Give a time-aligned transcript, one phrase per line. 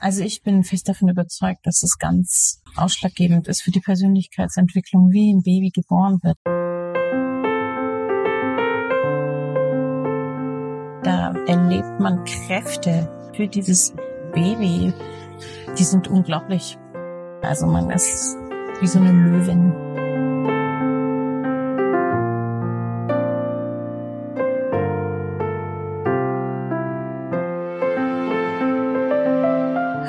[0.00, 5.32] Also ich bin fest davon überzeugt, dass es ganz ausschlaggebend ist für die Persönlichkeitsentwicklung, wie
[5.32, 6.36] ein Baby geboren wird.
[11.02, 13.92] Da erlebt man Kräfte für dieses
[14.32, 14.92] Baby,
[15.76, 16.78] die sind unglaublich.
[17.42, 18.36] Also man ist
[18.80, 19.87] wie so eine Löwin.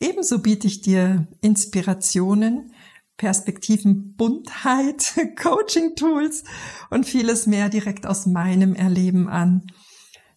[0.00, 2.72] Ebenso biete ich dir Inspirationen,
[3.18, 6.42] Perspektiven, Buntheit, Coaching-Tools
[6.88, 9.66] und vieles mehr direkt aus meinem Erleben an,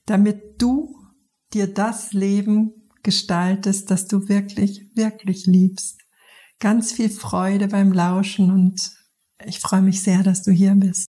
[0.06, 0.94] damit du
[1.54, 6.02] dir das Leben gestaltest, das du wirklich, wirklich liebst.
[6.60, 8.92] Ganz viel Freude beim Lauschen und
[9.46, 11.08] ich freue mich sehr, dass du hier bist.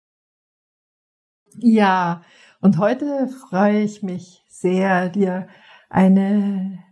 [1.59, 2.23] Ja,
[2.61, 5.47] und heute freue ich mich sehr, dir
[5.89, 6.86] eine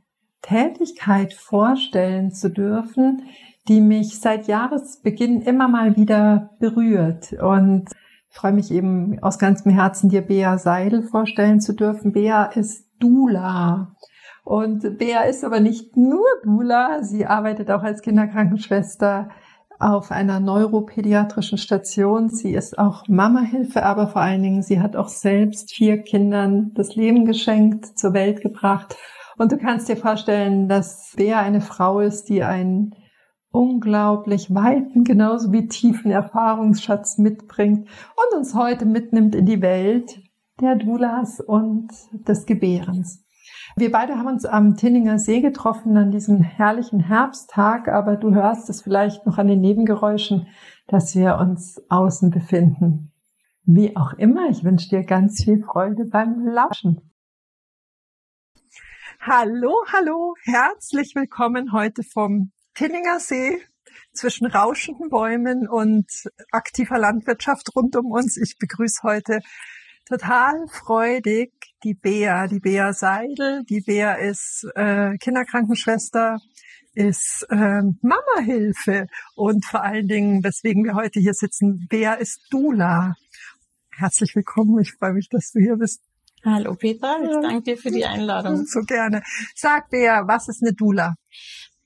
[0.46, 3.24] Tätigkeit vorstellen zu dürfen,
[3.68, 7.34] die mich seit Jahresbeginn immer mal wieder berührt.
[7.34, 7.90] Und
[8.30, 12.12] ich freue mich eben aus ganzem Herzen, dir Bea Seidel vorstellen zu dürfen.
[12.12, 13.96] Bea ist Dula.
[14.44, 19.30] Und Bea ist aber nicht nur Dula, sie arbeitet auch als Kinderkrankenschwester
[19.80, 22.30] auf einer neuropädiatrischen Station.
[22.30, 26.96] Sie ist auch Mamahilfe, aber vor allen Dingen, sie hat auch selbst vier Kindern das
[26.96, 28.96] Leben geschenkt, zur Welt gebracht
[29.38, 32.95] und du kannst dir vorstellen, dass Bea eine Frau ist, die einen
[33.52, 40.19] unglaublich weiten, genauso wie tiefen Erfahrungsschatz mitbringt und uns heute mitnimmt in die Welt
[40.60, 41.89] der Dulas und
[42.27, 43.26] des Gebärens.
[43.77, 48.70] Wir beide haben uns am Tinninger See getroffen an diesem herrlichen Herbsttag, aber du hörst
[48.70, 50.48] es vielleicht noch an den Nebengeräuschen,
[50.87, 53.11] dass wir uns außen befinden.
[53.64, 57.02] Wie auch immer, ich wünsche dir ganz viel Freude beim Lauschen.
[59.27, 63.59] Hallo, hallo, herzlich willkommen heute vom Tinninger See
[64.13, 66.05] zwischen rauschenden Bäumen und
[66.52, 68.37] aktiver Landwirtschaft rund um uns.
[68.37, 69.39] Ich begrüße heute
[70.08, 71.53] total freudig
[71.83, 73.63] die Bea, die Bea Seidel.
[73.67, 76.37] Die Bea ist äh, Kinderkrankenschwester,
[76.93, 83.15] ist äh, Mamahilfe und vor allen Dingen, weswegen wir heute hier sitzen, Bea ist Dula.
[83.89, 86.03] Herzlich willkommen, ich freue mich, dass du hier bist.
[86.45, 88.67] Hallo Petra, ich danke dir für die Einladung.
[88.67, 89.23] So gerne.
[89.56, 91.16] Sag Bea, was ist eine Dula?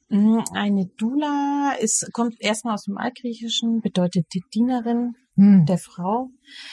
[0.10, 5.66] Mm, eine Dula ist, kommt erstmal aus dem Altgriechischen, bedeutet die Dienerin hm.
[5.66, 6.28] der Frau.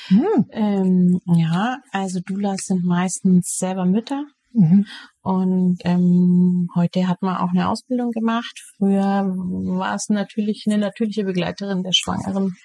[0.09, 0.47] Hm.
[0.51, 4.25] Ähm, ja, also Dulas sind meistens selber Mütter.
[4.53, 4.87] Mhm.
[5.21, 8.59] Und ähm, heute hat man auch eine Ausbildung gemacht.
[8.79, 12.57] Früher war es natürlich eine natürliche Begleiterin der Schwangeren,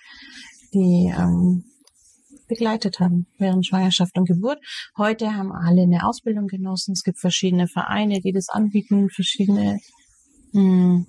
[0.73, 1.65] die ähm,
[2.51, 4.59] begleitet haben während Schwangerschaft und Geburt.
[4.97, 6.91] Heute haben alle eine Ausbildung genossen.
[6.91, 9.79] Es gibt verschiedene Vereine, die das anbieten, verschiedene
[10.51, 11.05] mh, hm,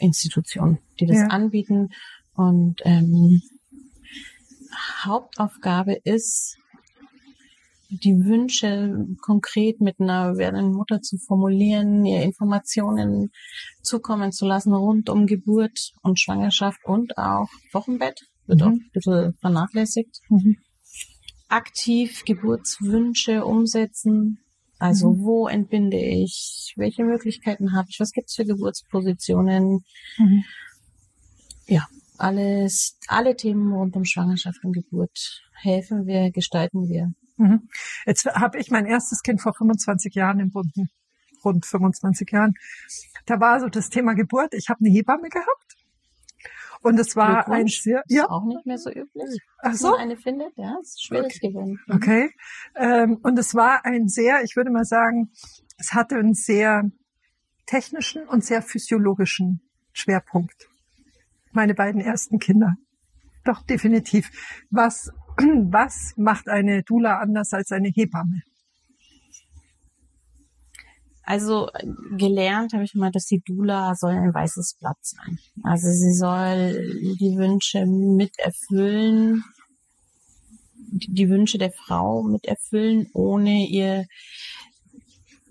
[0.00, 1.26] Institutionen, die das ja.
[1.26, 1.90] anbieten.
[2.34, 3.42] Und ähm,
[5.04, 6.56] Hauptaufgabe ist,
[7.90, 13.30] die Wünsche konkret mit einer werdenden Mutter zu formulieren, ihr Informationen
[13.82, 18.66] zukommen zu lassen rund um Geburt und Schwangerschaft und auch Wochenbett wird mhm.
[18.66, 20.20] auch ein bisschen vernachlässigt.
[20.28, 20.56] Mhm.
[21.48, 24.38] Aktiv Geburtswünsche umsetzen.
[24.78, 25.24] Also mhm.
[25.24, 26.72] wo entbinde ich?
[26.76, 28.00] Welche Möglichkeiten habe ich?
[28.00, 29.84] Was gibt es für Geburtspositionen?
[30.18, 30.44] Mhm.
[31.66, 37.12] Ja, alles, alle Themen rund um Schwangerschaft und Geburt helfen wir, gestalten wir.
[37.36, 37.68] Mhm.
[38.06, 40.88] Jetzt habe ich mein erstes Kind vor 25 Jahren entbunden,
[41.44, 42.54] rund 25 Jahren.
[43.26, 44.54] Da war so das Thema Geburt.
[44.54, 45.77] Ich habe eine Hebamme gehabt
[46.82, 48.24] und es war ein sehr, ja.
[48.24, 49.40] Ist auch nicht mehr so üblich.
[49.60, 49.90] Ach so.
[49.90, 51.48] Man eine findet, ja, ist schwierig okay.
[51.48, 51.80] geworden.
[51.86, 51.94] Mhm.
[51.94, 52.30] Okay.
[52.76, 55.30] Ähm, und es war ein sehr, ich würde mal sagen,
[55.78, 56.90] es hatte einen sehr
[57.66, 59.60] technischen und sehr physiologischen
[59.92, 60.68] Schwerpunkt.
[61.52, 62.74] Meine beiden ersten Kinder.
[63.44, 64.30] Doch, definitiv.
[64.70, 68.42] Was, was macht eine Dula anders als eine Hebamme?
[71.28, 71.68] Also
[72.16, 75.38] gelernt habe ich mal, dass die Dula soll ein weißes Blatt sein.
[75.62, 76.72] Also sie soll
[77.20, 79.44] die Wünsche miterfüllen,
[80.90, 84.06] die Wünsche der Frau miterfüllen, ohne ihr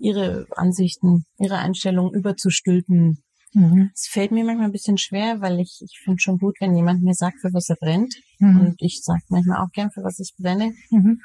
[0.00, 3.22] ihre Ansichten, ihre Einstellungen überzustülpen.
[3.52, 3.92] Mhm.
[3.94, 7.04] Es fällt mir manchmal ein bisschen schwer, weil ich, ich finde schon gut, wenn jemand
[7.04, 8.16] mir sagt, für was er brennt.
[8.40, 8.60] Mhm.
[8.60, 10.72] Und ich sage manchmal auch gern, für was ich brenne.
[10.90, 11.20] Mhm.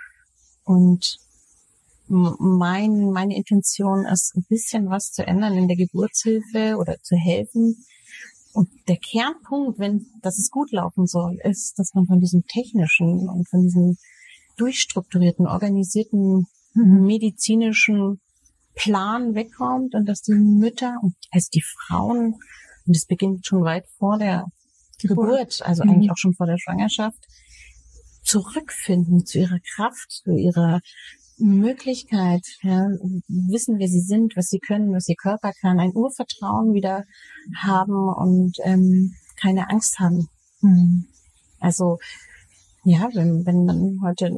[0.64, 1.23] Und
[2.14, 7.86] mein, meine Intention ist, ein bisschen was zu ändern in der Geburtshilfe oder zu helfen.
[8.54, 13.28] Und der Kernpunkt, wenn, dass es gut laufen soll, ist, dass man von diesem technischen
[13.28, 13.98] und von diesem
[14.58, 16.46] durchstrukturierten, organisierten
[16.76, 17.06] mhm.
[17.06, 18.22] medizinischen
[18.76, 22.36] Plan wegkommt und dass die Mütter und also die Frauen,
[22.86, 24.46] und es beginnt schon weit vor der
[25.02, 25.90] Geburt, Geburt also mhm.
[25.90, 27.20] eigentlich auch schon vor der Schwangerschaft,
[28.24, 30.80] zurückfinden zu ihrer Kraft, zu ihrer
[31.38, 32.88] Möglichkeit, ja,
[33.28, 37.04] wissen, wer sie sind, was sie können, was ihr Körper kann, ein Urvertrauen wieder
[37.56, 40.30] haben und ähm, keine Angst haben.
[40.62, 41.08] Mhm.
[41.60, 42.00] Also
[42.84, 44.32] ja, wenn, wenn man heute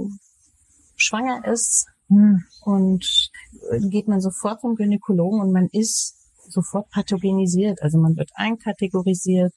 [0.96, 2.44] schwanger ist mhm.
[2.62, 3.30] und
[3.90, 6.16] geht man sofort zum Gynäkologen und man ist
[6.48, 9.54] sofort pathogenisiert, also man wird einkategorisiert,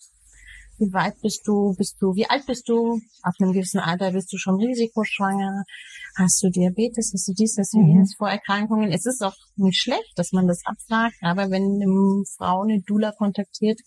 [0.79, 1.75] wie weit bist du?
[1.77, 3.01] Bist du, wie alt bist du?
[3.23, 5.65] Ab einem gewissen Alter bist du schon risikoschwanger.
[6.17, 7.11] Hast du Diabetes?
[7.13, 8.19] Hast du dies, hast du jenes, mhm.
[8.19, 8.93] Vorerkrankungen?
[8.93, 13.13] Es ist auch nicht schlecht, dass man das abfragt, aber wenn eine Frau eine Dula
[13.13, 13.81] kontaktiert,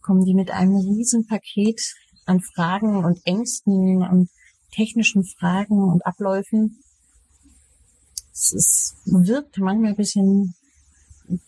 [0.00, 1.80] kommen die mit einem riesen Paket
[2.24, 4.30] an Fragen und Ängsten und
[4.72, 6.78] technischen Fragen und Abläufen.
[8.32, 10.54] Es ist, wirkt manchmal ein bisschen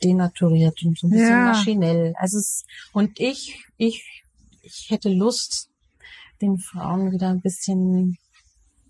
[0.02, 1.44] denaturiert und so ein bisschen ja.
[1.46, 2.14] maschinell.
[2.18, 4.24] Also es, und ich, ich
[4.68, 5.70] ich hätte Lust,
[6.40, 8.18] den Frauen wieder ein bisschen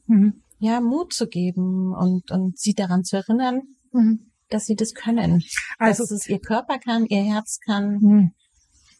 [0.06, 0.42] mhm.
[0.58, 4.30] ja Mut zu geben und und sie daran zu erinnern, mhm.
[4.50, 5.42] dass sie das können,
[5.78, 8.32] also dass es ihr Körper kann, ihr Herz kann mhm.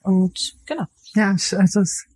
[0.03, 0.87] und genau.
[1.15, 2.07] Ja, also es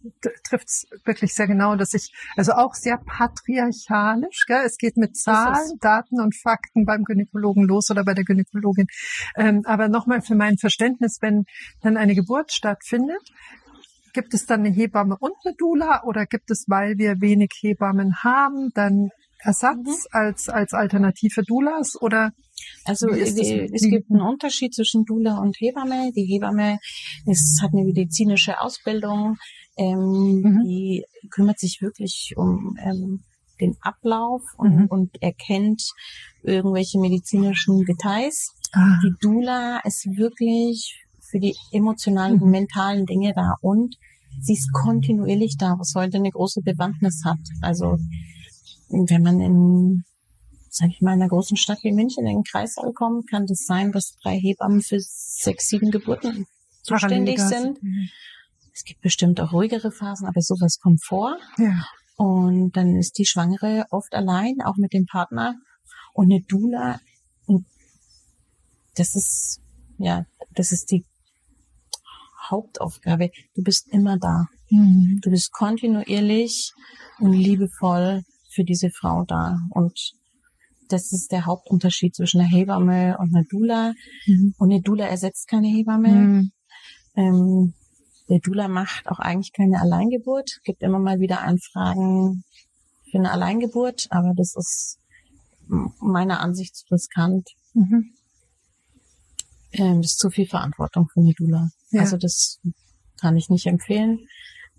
[0.44, 4.62] trifft es wirklich sehr genau, dass ich, also auch sehr patriarchalisch, gell?
[4.66, 8.86] es geht mit Zahlen, Daten und Fakten beim Gynäkologen los oder bei der Gynäkologin.
[9.34, 11.46] Ähm, aber nochmal für mein Verständnis, wenn
[11.80, 13.32] dann eine Geburt stattfindet,
[14.12, 18.22] Gibt es dann eine Hebamme und eine Dula oder gibt es, weil wir wenig Hebammen
[18.22, 19.94] haben, dann Ersatz mhm.
[20.10, 22.32] als, als Alternative Doulas oder?
[22.84, 26.12] Also es, es gibt einen Unterschied zwischen Dula und Hebamme.
[26.14, 26.78] Die Hebamme
[27.26, 29.36] ist, hat eine medizinische Ausbildung,
[29.76, 30.62] ähm, mhm.
[30.64, 33.24] die kümmert sich wirklich um ähm,
[33.60, 34.86] den Ablauf und, mhm.
[34.86, 35.82] und erkennt
[36.42, 38.54] irgendwelche medizinischen Details.
[38.72, 38.98] Ah.
[39.04, 42.50] Die Dula ist wirklich für die emotionalen und mhm.
[42.50, 43.96] mentalen Dinge da und
[44.40, 47.40] sie ist kontinuierlich da, was heute eine große Bewandtnis hat.
[47.60, 47.98] Also
[48.88, 50.04] wenn man in,
[50.68, 53.64] sag ich mal, in einer großen Stadt wie München in den Kreissaal kommt, kann das
[53.66, 56.46] sein, dass drei Hebammen für sechs, sieben Geburten
[56.82, 57.82] zuständig sind.
[57.82, 58.08] Mhm.
[58.74, 61.36] Es gibt bestimmt auch ruhigere Phasen, aber sowas kommt vor.
[61.58, 61.84] Ja.
[62.16, 65.56] Und dann ist die Schwangere oft allein, auch mit dem Partner.
[66.14, 67.00] Und eine Dula,
[67.46, 67.66] und
[68.96, 69.60] das ist,
[69.98, 71.04] ja, das ist die
[72.50, 73.30] Hauptaufgabe.
[73.54, 74.46] Du bist immer da.
[74.70, 75.20] Mhm.
[75.22, 76.72] Du bist kontinuierlich
[77.18, 79.58] und liebevoll für diese Frau da.
[79.70, 80.12] Und
[80.88, 83.94] das ist der Hauptunterschied zwischen einer Hebamme und einer Dula.
[84.26, 84.54] Mhm.
[84.58, 86.08] Und eine Dula ersetzt keine Hebamme.
[86.08, 86.52] Mhm.
[87.14, 87.74] Ähm,
[88.28, 90.60] der Dula macht auch eigentlich keine Alleingeburt.
[90.64, 92.44] Gibt immer mal wieder Anfragen
[93.10, 94.98] für eine Alleingeburt, aber das ist
[96.00, 97.50] meiner Ansicht zu riskant.
[97.74, 98.14] Mhm.
[99.72, 101.68] Ähm, das ist zu viel Verantwortung für eine Dula.
[101.92, 102.00] Ja.
[102.00, 102.60] Also das
[103.20, 104.26] kann ich nicht empfehlen.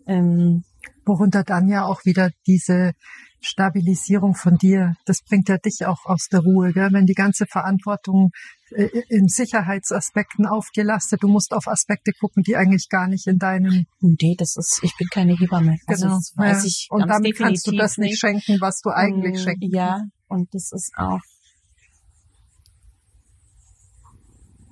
[0.06, 0.64] Ähm,
[1.06, 2.94] Worunter dann ja auch wieder diese
[3.42, 6.90] Stabilisierung von dir, das bringt ja dich auch aus der Ruhe, gell?
[6.92, 8.32] wenn die ganze Verantwortung
[8.72, 13.86] äh, in Sicherheitsaspekten aufgelastet, du musst auf Aspekte gucken, die eigentlich gar nicht in deinem...
[14.00, 15.78] Nee, das ist, ich bin keine Hebamme.
[15.88, 16.16] Also genau.
[16.18, 16.68] das weiß ja.
[16.68, 20.54] ich Und damit kannst du das nicht schenken, was du eigentlich um, schenken Ja, und
[20.54, 21.20] das ist auch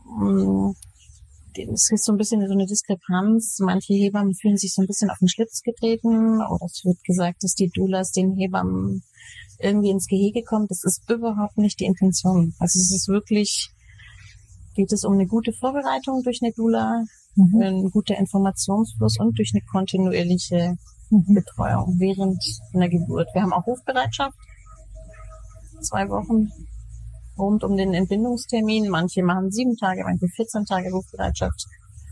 [0.05, 0.75] um,
[1.58, 3.60] es ist so ein bisschen so eine Diskrepanz.
[3.60, 7.43] Manche Hebammen fühlen sich so ein bisschen auf den Schlitz getreten oder es wird gesagt,
[7.43, 9.03] dass die Doulas den Hebammen
[9.60, 10.67] irgendwie ins Gehege kommen.
[10.67, 12.53] Das ist überhaupt nicht die Intention.
[12.60, 13.70] Also es ist wirklich,
[14.75, 17.03] geht es um eine gute Vorbereitung durch eine Doula,
[17.36, 17.62] mhm.
[17.62, 20.77] ein guter Informationsfluss und durch eine kontinuierliche
[21.10, 21.34] mhm.
[21.34, 22.43] Betreuung während
[22.74, 23.27] einer Geburt.
[23.34, 24.38] Wir haben auch Rufbereitschaft.
[25.81, 26.51] Zwei Wochen
[27.41, 28.89] rund um den Entbindungstermin.
[28.89, 31.65] Manche machen sieben Tage, manche 14 Tage Rufbereitschaft.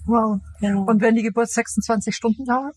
[0.06, 0.40] Wow.
[0.60, 0.84] Genau.
[0.84, 2.76] Und wenn die Geburt 26 Stunden dauert?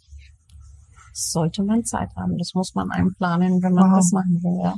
[1.14, 2.38] Sollte man Zeit haben.
[2.38, 3.98] Das muss man einplanen, wenn man wow.
[3.98, 4.76] das machen will, ja.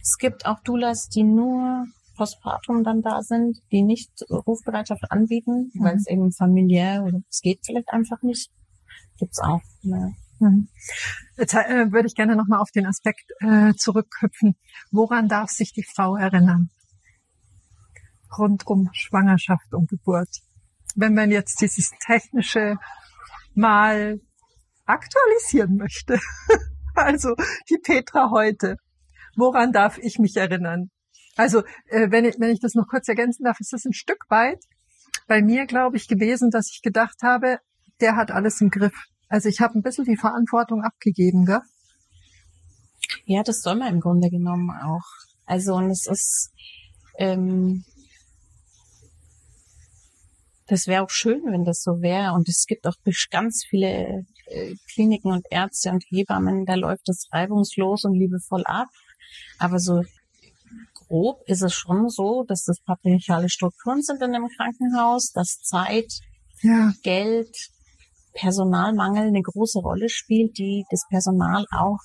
[0.00, 5.84] Es gibt auch Doulas, die nur postpartum dann da sind, die nicht Rufbereitschaft anbieten, mhm.
[5.84, 8.50] weil es eben familiär oder es geht vielleicht einfach nicht.
[9.18, 9.60] Gibt's auch.
[9.82, 10.10] Ja.
[10.38, 10.68] Mhm.
[11.36, 14.56] Jetzt äh, würde ich gerne nochmal auf den Aspekt äh, zurückhüpfen.
[14.90, 16.70] Woran darf sich die Frau erinnern?
[18.38, 20.28] Rund um Schwangerschaft und Geburt.
[20.94, 22.76] wenn man jetzt dieses technische
[23.54, 24.20] mal
[24.86, 26.18] aktualisieren möchte.
[26.94, 27.34] Also
[27.70, 28.76] die Petra heute.
[29.34, 30.90] Woran darf ich mich erinnern?
[31.36, 34.26] Also äh, wenn, ich, wenn ich das noch kurz ergänzen darf, ist das ein Stück
[34.28, 34.62] weit
[35.26, 37.58] bei mir, glaube ich, gewesen, dass ich gedacht habe,
[38.02, 38.92] der hat alles im Griff.
[39.28, 41.62] Also ich habe ein bisschen die Verantwortung abgegeben, gell?
[43.24, 45.06] Ja, das soll man im Grunde genommen auch.
[45.46, 46.52] Also und es ist,
[47.18, 47.84] ähm,
[50.66, 52.32] das wäre auch schön, wenn das so wäre.
[52.32, 52.94] Und es gibt auch
[53.30, 58.88] ganz viele äh, Kliniken und Ärzte und Hebammen, da läuft das reibungslos und liebevoll ab.
[59.58, 60.02] Aber so
[60.94, 66.12] grob ist es schon so, dass das patriarchale Strukturen sind in einem Krankenhaus, dass Zeit,
[66.62, 66.92] ja.
[67.02, 67.54] Geld,
[68.34, 71.98] Personalmangel eine große Rolle spielt, die das Personal auch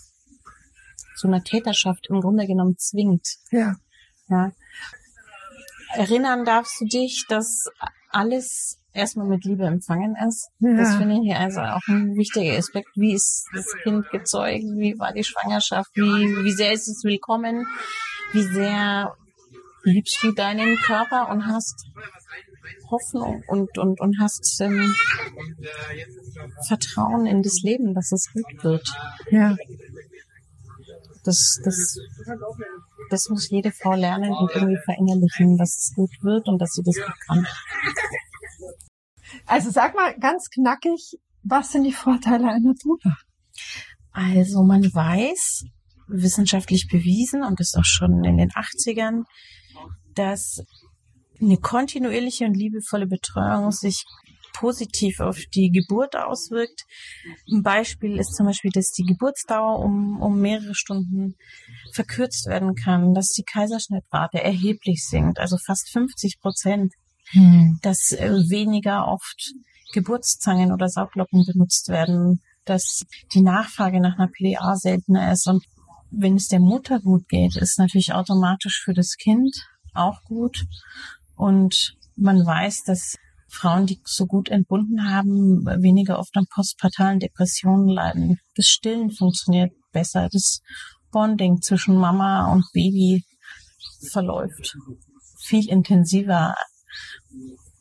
[1.17, 3.27] zu einer Täterschaft im Grunde genommen zwingt.
[3.51, 3.75] Ja.
[4.29, 4.51] ja.
[5.93, 7.69] Erinnern darfst du dich, dass
[8.09, 10.49] alles erstmal mit Liebe empfangen ist.
[10.59, 10.75] Ja.
[10.75, 12.89] Das finde ich also auch ein wichtiger Aspekt.
[12.95, 14.63] Wie ist das Kind gezeugt?
[14.77, 15.89] Wie war die Schwangerschaft?
[15.95, 17.65] Wie, wie sehr ist es willkommen?
[18.33, 19.13] Wie sehr
[19.83, 21.85] liebst du deinen Körper und hast
[22.89, 24.93] Hoffnung und, und, und hast ähm,
[26.67, 28.87] Vertrauen in das Leben, dass es gut wird.
[29.29, 29.55] Ja.
[31.27, 31.99] Das, das,
[33.09, 36.83] das muss jede Frau lernen und irgendwie verinnerlichen, dass es gut wird und dass sie
[36.83, 37.45] das gut kann.
[39.45, 43.17] Also sag mal ganz knackig, was sind die Vorteile einer Dula?
[44.11, 45.65] Also man weiß,
[46.07, 49.23] wissenschaftlich bewiesen, und das auch schon in den 80ern,
[50.15, 50.63] dass
[51.41, 54.05] eine kontinuierliche und liebevolle Betreuung sich
[54.59, 56.83] positiv auf die Geburt auswirkt.
[57.51, 61.35] Ein Beispiel ist zum Beispiel, dass die Geburtsdauer um, um mehrere Stunden
[61.93, 66.93] verkürzt werden kann, dass die Kaiserschnittrate erheblich sinkt, also fast 50 Prozent,
[67.31, 67.79] hm.
[67.81, 69.53] dass äh, weniger oft
[69.93, 75.63] Geburtszangen oder Sauglocken benutzt werden, dass die Nachfrage nach einer PDA seltener ist und
[76.09, 80.65] wenn es der Mutter gut geht, ist natürlich automatisch für das Kind auch gut.
[81.35, 83.17] Und man weiß, dass
[83.49, 88.39] Frauen, die so gut entbunden haben, weniger oft an postpartalen Depressionen leiden.
[88.55, 90.29] Das Stillen funktioniert besser.
[90.31, 90.61] Das
[91.11, 93.23] Bonding zwischen Mama und Baby
[94.11, 94.75] verläuft
[95.39, 96.55] viel intensiver.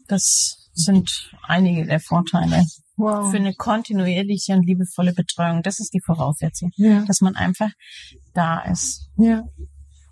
[0.07, 2.65] Das sind einige der Vorteile.
[2.97, 3.31] Wow.
[3.31, 5.63] Für eine kontinuierliche und liebevolle Betreuung.
[5.63, 6.71] Das ist die Voraussetzung.
[6.77, 7.05] Ja.
[7.05, 7.71] Dass man einfach
[8.33, 9.11] da ist.
[9.17, 9.45] Ja.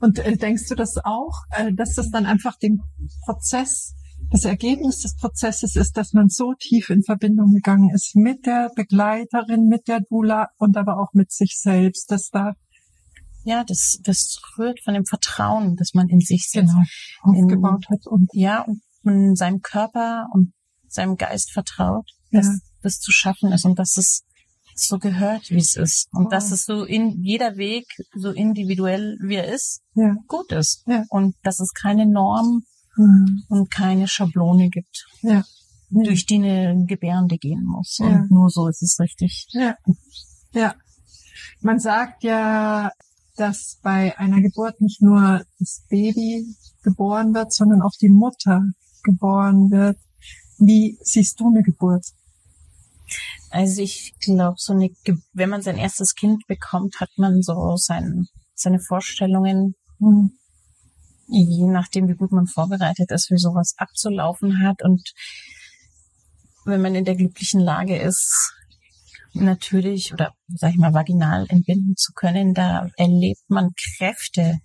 [0.00, 2.82] Und äh, denkst du das auch, äh, dass das dann einfach den
[3.24, 3.94] Prozess,
[4.30, 8.70] das Ergebnis des Prozesses ist, dass man so tief in Verbindung gegangen ist mit der
[8.74, 12.54] Begleiterin, mit der Dula und aber auch mit sich selbst, dass da
[13.44, 16.82] ja, das, das rührt von dem Vertrauen, das man in sich genau,
[17.22, 20.52] aufgebaut in, hat und ja, und man seinem Körper und
[20.88, 22.54] seinem Geist vertraut, dass ja.
[22.82, 24.24] das zu schaffen ist und dass es
[24.74, 26.08] so gehört, wie es ist.
[26.12, 26.28] Und oh.
[26.30, 30.16] dass es so in jeder Weg, so individuell wie er ist, ja.
[30.26, 30.82] gut ist.
[30.86, 31.04] Ja.
[31.10, 32.62] Und dass es keine Norm
[32.96, 33.44] mhm.
[33.48, 35.44] und keine Schablone gibt, ja.
[35.90, 37.98] durch die eine Gebärende gehen muss.
[38.00, 39.46] Und nur so ist es richtig.
[39.52, 39.76] Ja.
[40.52, 40.74] ja.
[41.60, 42.90] Man sagt ja,
[43.36, 46.46] dass bei einer Geburt nicht nur das Baby
[46.82, 48.62] geboren wird, sondern auch die Mutter
[49.02, 49.98] geboren wird.
[50.58, 52.04] Wie siehst du eine Geburt?
[53.50, 54.90] Also ich glaube, so eine,
[55.32, 60.32] wenn man sein erstes Kind bekommt, hat man so sein, seine Vorstellungen, mhm.
[61.28, 64.82] Je nachdem, wie gut man vorbereitet ist, wie sowas abzulaufen hat.
[64.82, 65.12] Und
[66.64, 68.52] wenn man in der glücklichen Lage ist,
[69.34, 74.58] natürlich oder sag ich mal vaginal entbinden zu können, da erlebt man Kräfte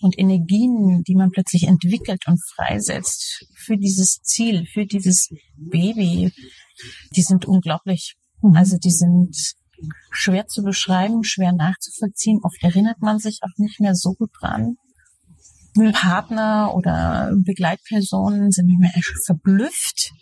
[0.00, 6.32] und Energien, die man plötzlich entwickelt und freisetzt für dieses Ziel, für dieses Baby,
[7.16, 8.16] die sind unglaublich.
[8.42, 8.56] Mhm.
[8.56, 9.54] Also die sind
[10.10, 12.40] schwer zu beschreiben, schwer nachzuvollziehen.
[12.42, 14.76] Oft erinnert man sich auch nicht mehr so gut dran.
[15.92, 18.92] Partner oder Begleitpersonen sind mehr
[19.24, 20.12] verblüfft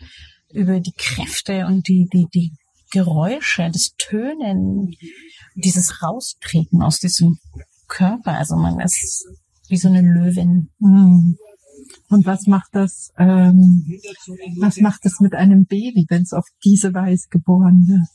[0.52, 2.52] über die Kräfte und die, die, die
[2.90, 4.94] Geräusche, das Tönen,
[5.54, 7.38] dieses Raustreten aus diesem
[7.88, 8.38] Körper.
[8.38, 9.26] Also man ist
[9.68, 10.70] wie so eine Löwin.
[10.78, 11.36] Mhm.
[12.08, 13.86] Und was macht das, ähm,
[14.60, 18.08] was macht das mit einem Baby, wenn es auf diese Weise geboren wird?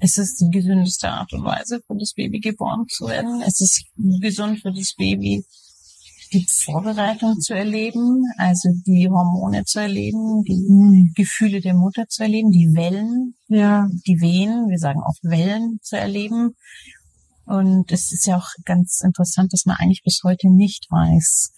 [0.00, 3.42] Es ist die gesündeste Art und Weise, für das Baby geboren zu werden.
[3.46, 3.84] Es ist
[4.20, 5.44] gesund für das Baby,
[6.32, 11.12] die Vorbereitung zu erleben, also die Hormone zu erleben, die mhm.
[11.14, 13.88] Gefühle der Mutter zu erleben, die Wellen, ja.
[14.06, 16.54] die Wehen, wir sagen auch Wellen zu erleben.
[17.46, 21.52] Und es ist ja auch ganz interessant, dass man eigentlich bis heute nicht weiß,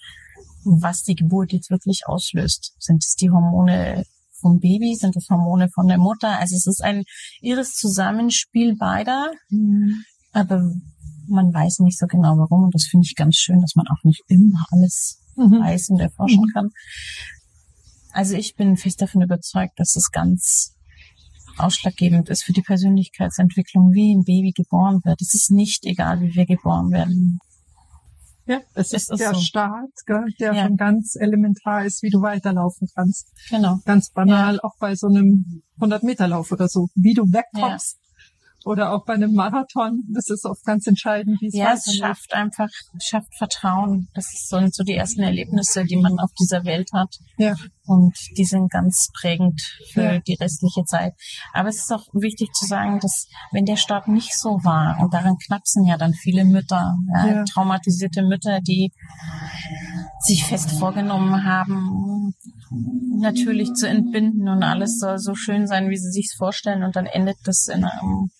[0.65, 2.75] was die Geburt jetzt wirklich auslöst.
[2.79, 4.05] Sind es die Hormone
[4.41, 6.39] vom Baby, sind das Hormone von der Mutter.
[6.39, 7.05] Also es ist ein
[7.41, 10.03] irres Zusammenspiel beider, mhm.
[10.33, 10.73] aber
[11.29, 14.05] man weiß nicht so genau warum und das finde ich ganz schön, dass man auch
[14.05, 15.61] nicht immer alles mhm.
[15.61, 16.53] weiß und erforschen mhm.
[16.53, 16.71] kann.
[18.13, 20.75] Also ich bin fest davon überzeugt, dass es ganz
[21.59, 25.21] ausschlaggebend ist für die Persönlichkeitsentwicklung, wie ein Baby geboren wird.
[25.21, 27.39] Es ist nicht egal, wie wir geboren werden.
[28.47, 29.41] Ja, es, es ist, der so.
[29.41, 30.67] Start, gell, der ja.
[30.67, 33.29] schon ganz elementar ist, wie du weiterlaufen kannst.
[33.51, 33.79] Genau.
[33.85, 34.65] Ganz banal, ja.
[34.65, 38.02] auch bei so einem 100-Meter-Lauf oder so, wie du wegkommst
[38.65, 40.03] oder auch bei einem Marathon.
[40.09, 42.69] Das ist oft ganz entscheidend, wie es Ja, es schafft einfach,
[43.01, 44.09] schafft Vertrauen.
[44.15, 47.17] Das sind so die ersten Erlebnisse, die man auf dieser Welt hat.
[47.37, 47.55] Ja.
[47.85, 49.61] Und die sind ganz prägend
[49.93, 50.19] für ja.
[50.21, 51.15] die restliche Zeit.
[51.53, 55.13] Aber es ist auch wichtig zu sagen, dass wenn der Start nicht so war, und
[55.13, 57.45] daran knapsen ja dann viele Mütter, ja, ja.
[57.45, 58.93] traumatisierte Mütter, die
[60.23, 62.35] sich fest vorgenommen haben,
[63.19, 67.07] natürlich zu entbinden und alles soll so schön sein, wie sie sich's vorstellen und dann
[67.07, 68.31] endet das in einem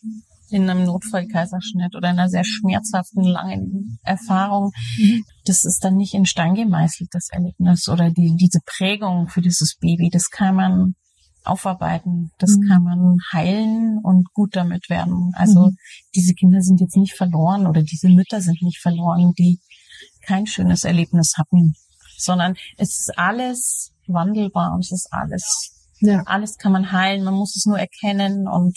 [0.53, 4.73] in einem Notfallkaiserschnitt oder in einer sehr schmerzhaften, langen Erfahrung.
[4.99, 5.25] Mhm.
[5.47, 9.77] Das ist dann nicht in Stein gemeißelt, das Erlebnis oder die, diese Prägung für dieses
[9.81, 10.11] Baby.
[10.11, 10.95] Das kann man
[11.45, 12.69] aufarbeiten, das mhm.
[12.69, 15.33] kann man heilen und gut damit werden.
[15.35, 15.77] Also mhm.
[16.15, 19.59] diese Kinder sind jetzt nicht verloren oder diese Mütter sind nicht verloren, die
[20.23, 21.75] kein schönes Erlebnis hatten,
[22.19, 26.23] sondern es ist alles wandelbar und es ist alles, ja.
[26.27, 27.25] alles kann man heilen.
[27.25, 28.77] Man muss es nur erkennen und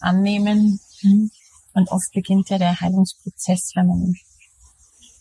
[0.00, 0.80] annehmen.
[1.02, 1.30] Mhm.
[1.74, 4.14] Und oft beginnt ja der Heilungsprozess, wenn man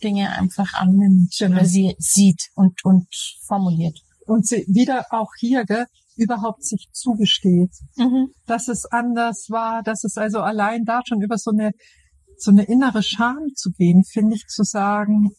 [0.03, 1.57] Dinge einfach annimmt genau.
[1.57, 3.07] oder sie sieht und, und
[3.45, 3.99] formuliert.
[4.25, 5.85] Und sie wieder auch hier, gell,
[6.15, 8.29] überhaupt sich zugesteht, mhm.
[8.45, 11.71] dass es anders war, dass es also allein da schon über so eine,
[12.37, 15.31] so eine innere Scham zu gehen, finde ich, zu sagen,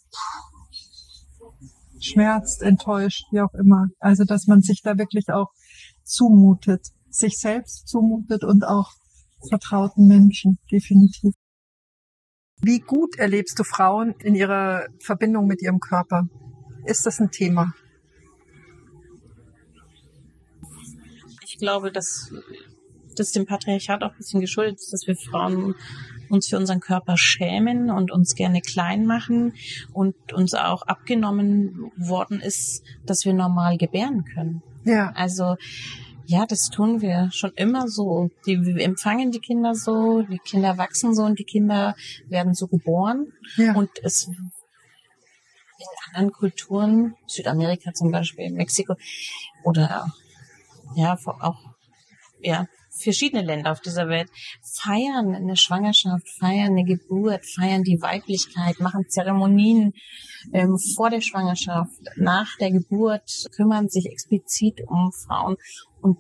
[2.01, 3.87] schmerzt, enttäuscht, wie auch immer.
[3.99, 5.51] Also, dass man sich da wirklich auch
[6.05, 8.91] zumutet, sich selbst zumutet und auch
[9.49, 11.35] vertrauten Menschen, definitiv.
[12.63, 16.29] Wie gut erlebst du Frauen in ihrer Verbindung mit ihrem Körper?
[16.85, 17.75] Ist das ein Thema?
[21.45, 22.33] Ich glaube, dass
[23.17, 25.75] das dem Patriarchat auch ein bisschen geschuldet ist, dass wir Frauen
[26.29, 29.55] uns für unseren Körper schämen und uns gerne klein machen
[29.93, 34.63] und uns auch abgenommen worden ist, dass wir normal gebären können.
[34.85, 35.13] Ja.
[35.15, 35.57] Also
[36.29, 38.31] ja, das tun wir schon immer so.
[38.47, 41.95] Die, wir empfangen die Kinder so, die Kinder wachsen so und die Kinder
[42.29, 43.33] werden so geboren.
[43.57, 43.75] Ja.
[43.75, 44.29] Und es
[45.79, 48.97] in anderen Kulturen, Südamerika zum Beispiel, Mexiko
[49.63, 50.07] oder
[50.95, 51.59] ja, auch
[52.41, 52.67] ja,
[53.07, 54.29] verschiedene Länder auf dieser Welt
[54.63, 59.95] feiern eine Schwangerschaft, feiern eine Geburt, feiern die Weiblichkeit, machen Zeremonien
[60.53, 65.57] ähm, vor der Schwangerschaft, nach der Geburt, kümmern sich explizit um Frauen
[66.01, 66.19] und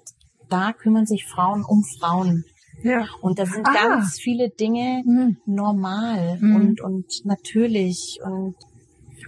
[0.49, 2.44] da kümmern sich Frauen um Frauen.
[2.83, 3.09] Ja.
[3.20, 3.72] Und da sind ah.
[3.72, 5.38] ganz viele Dinge mhm.
[5.44, 6.55] normal mhm.
[6.55, 8.55] und, und natürlich und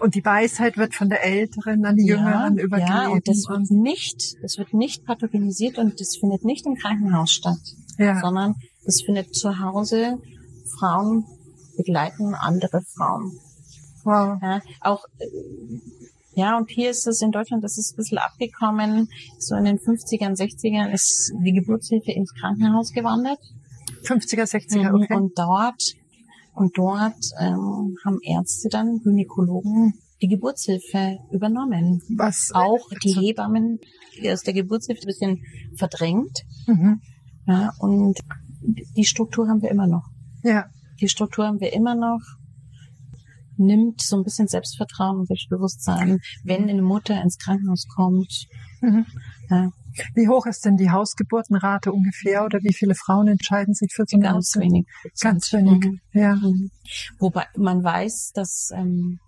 [0.01, 2.89] und die Weisheit wird von der Älteren an die ja, Jüngeren übergeben.
[2.89, 7.31] Ja, und das wird nicht, das wird nicht pathogenisiert und das findet nicht im Krankenhaus
[7.31, 7.59] statt,
[7.99, 8.21] ja.
[8.21, 10.19] sondern das findet zu Hause.
[10.79, 11.25] Frauen
[11.77, 13.39] begleiten andere Frauen.
[14.05, 14.39] Wow.
[14.43, 15.05] Ja, auch
[16.39, 19.09] ja, und hier ist es in Deutschland, das ist ein bisschen abgekommen.
[19.41, 23.41] So in den 50ern, 60ern ist die Geburtshilfe ins Krankenhaus gewandert.
[24.05, 25.15] 50er, 60er, mhm, okay.
[25.15, 25.95] Und dort,
[26.59, 32.03] und dort ähm, haben Ärzte dann, Gynäkologen, die Geburtshilfe übernommen.
[32.17, 32.51] Was?
[32.53, 33.79] Auch die Hebammen
[34.27, 35.43] aus der Geburtshilfe ein bisschen
[35.77, 36.43] verdrängt.
[36.67, 37.01] Mhm.
[37.47, 38.19] Ja, und
[38.97, 40.05] die Struktur haben wir immer noch.
[40.43, 40.67] Ja.
[41.01, 42.21] Die Struktur haben wir immer noch
[43.59, 48.47] nimmt so ein bisschen Selbstvertrauen und Selbstbewusstsein, wenn eine Mutter ins Krankenhaus kommt.
[48.81, 49.05] Mhm.
[49.51, 49.71] Ja.
[50.15, 54.17] Wie hoch ist denn die Hausgeburtenrate ungefähr oder wie viele Frauen entscheiden sich für so
[54.17, 54.71] eine Ganz Hausgeburt?
[54.71, 54.87] wenig.
[55.21, 56.01] Ganz wenig, mhm.
[56.13, 56.35] ja.
[56.37, 56.71] Mhm.
[57.19, 59.21] Wobei man weiß, dass ähm,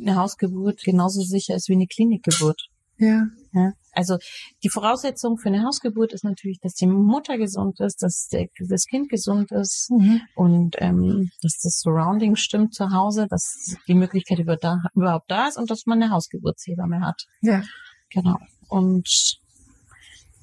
[0.00, 2.68] eine Hausgeburt genauso sicher ist wie eine Klinikgeburt.
[2.98, 3.26] Ja.
[3.52, 3.72] ja.
[3.92, 4.16] Also
[4.62, 8.86] die Voraussetzung für eine Hausgeburt ist natürlich, dass die Mutter gesund ist, dass der, das
[8.86, 10.22] Kind gesund ist mhm.
[10.34, 15.70] und ähm, dass das Surrounding stimmt zu Hause, dass die Möglichkeit überhaupt da ist und
[15.70, 17.26] dass man eine Hausgeburtshebamme hat.
[17.42, 17.62] Ja.
[18.10, 18.38] Genau.
[18.68, 19.40] Und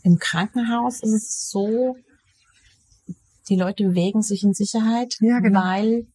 [0.03, 1.95] im Krankenhaus ist es so,
[3.49, 5.61] die Leute wägen sich in Sicherheit, ja, genau.
[5.61, 6.07] weil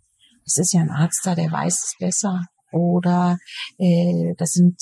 [0.47, 2.47] es ist ja ein Arzt da, der weiß es besser.
[2.71, 3.39] Oder
[3.79, 4.77] äh, das sind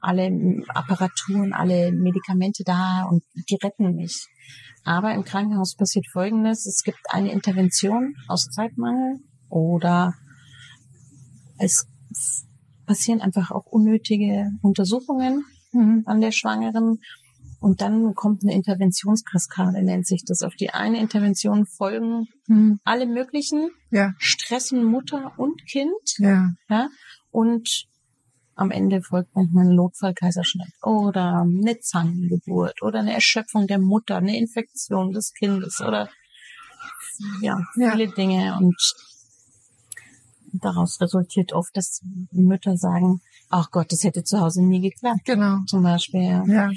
[0.00, 0.30] alle
[0.68, 4.26] Apparaturen, alle Medikamente da und die retten mich.
[4.84, 6.66] Aber im Krankenhaus passiert Folgendes.
[6.66, 9.18] Es gibt eine Intervention aus Zeitmangel
[9.48, 10.14] oder
[11.58, 11.86] es
[12.86, 16.02] passieren einfach auch unnötige Untersuchungen mhm.
[16.06, 17.00] an der Schwangeren
[17.66, 20.42] Und dann kommt eine Interventionskaskade, nennt sich das.
[20.42, 22.78] Auf die eine Intervention folgen Hm.
[22.84, 25.90] alle möglichen, Ja, stressen Mutter und Kind.
[26.18, 26.88] ja, Ja?
[27.32, 27.86] Und
[28.54, 34.38] am Ende folgt manchmal ein Notfallkaiserschnitt oder eine Zangengeburt oder eine Erschöpfung der Mutter, eine
[34.38, 36.08] Infektion des Kindes oder
[37.40, 37.90] ja, Ja.
[37.90, 38.56] viele Dinge.
[38.60, 38.76] Und
[40.52, 42.00] daraus resultiert oft, dass
[42.30, 45.24] Mütter sagen, ach Gott, das hätte zu Hause nie geklappt.
[45.24, 45.58] genau.
[45.66, 46.42] Zum Beispiel.
[46.46, 46.70] Ja.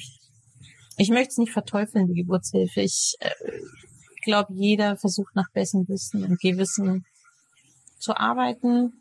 [1.02, 2.82] Ich möchte es nicht verteufeln, die Geburtshilfe.
[2.82, 3.32] Ich äh,
[4.22, 7.06] glaube, jeder versucht nach bestem Wissen und Gewissen
[8.00, 8.92] zu arbeiten.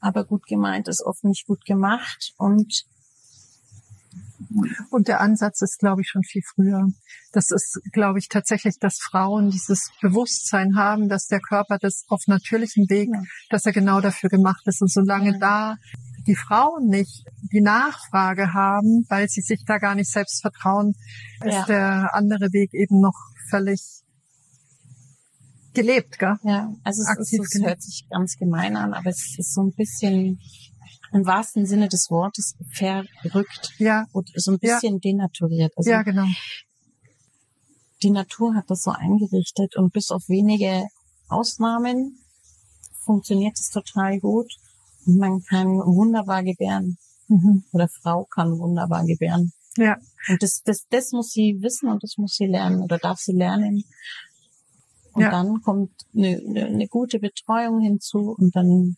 [0.00, 2.34] Aber gut gemeint ist oft nicht gut gemacht.
[2.36, 2.84] Und
[4.90, 6.86] Und der Ansatz ist, glaube ich, schon viel früher.
[7.32, 12.22] Das ist, glaube ich, tatsächlich, dass Frauen dieses Bewusstsein haben, dass der Körper das auf
[12.26, 13.08] natürlichem Weg,
[13.48, 14.82] dass er genau dafür gemacht ist.
[14.82, 15.76] Und solange da
[16.26, 20.94] die Frauen nicht die Nachfrage haben, weil sie sich da gar nicht selbst vertrauen,
[21.44, 21.64] ist Ja.
[21.66, 23.16] der andere Weg eben noch
[23.50, 23.80] völlig
[25.74, 26.36] gelebt, gell?
[26.44, 29.72] ja, also es, ist, es hört sich ganz gemein an, aber es ist so ein
[29.72, 30.38] bisschen
[31.12, 34.74] im wahrsten Sinne des Wortes verrückt Ja, und so ein Ja.
[34.76, 35.72] bisschen denaturiert.
[35.76, 36.26] Also ja, genau.
[38.02, 40.86] die Natur hat das so eingerichtet und bis auf wenige
[41.28, 42.18] Ausnahmen
[43.04, 44.52] funktioniert es total gut.
[45.04, 47.64] Man kann wunderbar gebären Mhm.
[47.72, 49.52] oder Frau kann wunderbar gebären.
[49.76, 49.96] Ja,
[50.28, 53.32] Und das, das, das muss sie wissen und das muss sie lernen oder darf sie
[53.32, 53.84] lernen.
[55.14, 55.30] Und Ja.
[55.30, 58.96] dann kommt eine, eine, eine gute Betreuung hinzu und dann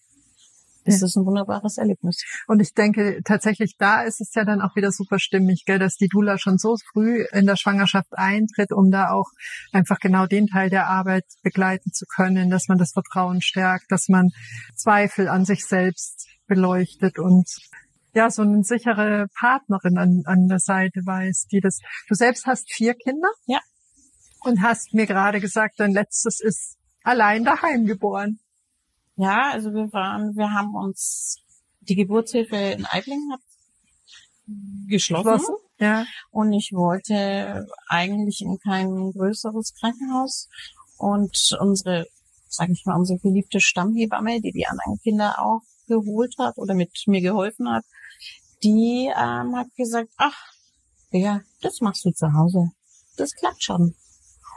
[0.85, 1.07] ist Ja.
[1.07, 2.23] es ein wunderbares Erlebnis.
[2.47, 5.97] Und ich denke, tatsächlich da ist es ja dann auch wieder super stimmig, gell, dass
[5.97, 9.31] die Dula schon so früh in der Schwangerschaft eintritt, um da auch
[9.73, 14.09] einfach genau den Teil der Arbeit begleiten zu können, dass man das Vertrauen stärkt, dass
[14.09, 14.31] man
[14.77, 17.49] Zweifel an sich selbst beleuchtet und
[18.12, 22.73] ja, so eine sichere Partnerin an, an der Seite weiß, die das, du selbst hast
[22.73, 23.29] vier Kinder?
[23.47, 23.59] Ja.
[24.44, 28.38] Und hast mir gerade gesagt, dein letztes ist allein daheim geboren.
[29.16, 31.38] Ja, also wir waren, wir haben uns
[31.81, 33.40] die Geburtshilfe in Eiblingen hat
[34.88, 35.33] geschlossen.
[35.33, 35.55] Geschlossen?
[35.79, 36.05] Ja.
[36.31, 40.48] Und ich wollte eigentlich in kein größeres Krankenhaus.
[40.96, 42.07] Und unsere,
[42.48, 46.90] sag ich mal, unsere geliebte Stammhebamme, die die anderen Kinder auch geholt hat oder mit
[47.07, 47.85] mir geholfen hat,
[48.62, 50.53] die ähm, hat gesagt, ach,
[51.11, 52.70] ja, das machst du zu Hause.
[53.16, 53.94] Das klappt schon.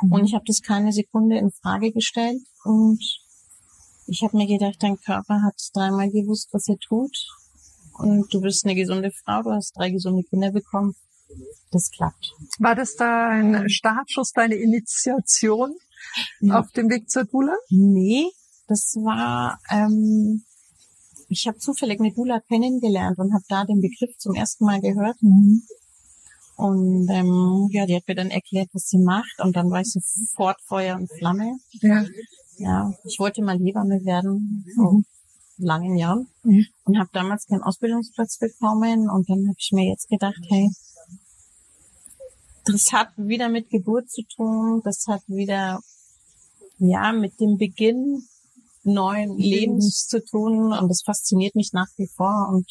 [0.10, 2.42] Und ich habe das keine Sekunde in Frage gestellt.
[2.64, 3.04] Und
[4.08, 7.16] ich habe mir gedacht, dein Körper hat dreimal gewusst, was er tut.
[8.00, 10.96] Und du bist eine gesunde Frau, du hast drei gesunde Kinder bekommen.
[11.72, 12.34] Das klappt.
[12.60, 15.76] War das dein Startschuss, deine Initiation
[16.40, 16.60] Ja.
[16.60, 17.56] auf dem Weg zur Dula?
[17.70, 18.30] Nee,
[18.68, 20.44] das war, ähm,
[21.28, 25.18] ich habe zufällig eine Dula kennengelernt und habe da den Begriff zum ersten Mal gehört.
[26.56, 29.40] Und ähm, ja, die hat mir dann erklärt, was sie macht.
[29.40, 31.58] Und dann war ich sofort Feuer und Flamme.
[31.82, 32.06] Ja.
[32.58, 35.02] Ja, ich wollte mal Hebamme werden, vor
[35.58, 36.28] langen Jahren.
[36.44, 36.66] Mhm.
[36.86, 39.10] Und habe damals keinen Ausbildungsplatz bekommen.
[39.10, 40.70] Und dann habe ich mir jetzt gedacht, hey,
[42.66, 44.82] das hat wieder mit Geburt zu tun.
[44.84, 45.80] Das hat wieder,
[46.80, 48.24] ja, mit dem Beginn
[48.84, 50.74] neuen Lebens zu tun.
[50.74, 52.50] Und das fasziniert mich nach wie vor.
[52.52, 52.70] Und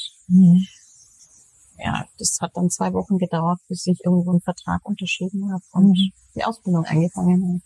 [1.79, 5.90] ja, das hat dann zwei Wochen gedauert, bis ich irgendwo einen Vertrag unterschrieben habe und
[5.90, 6.12] Mhm.
[6.35, 7.61] die Ausbildung angefangen habe.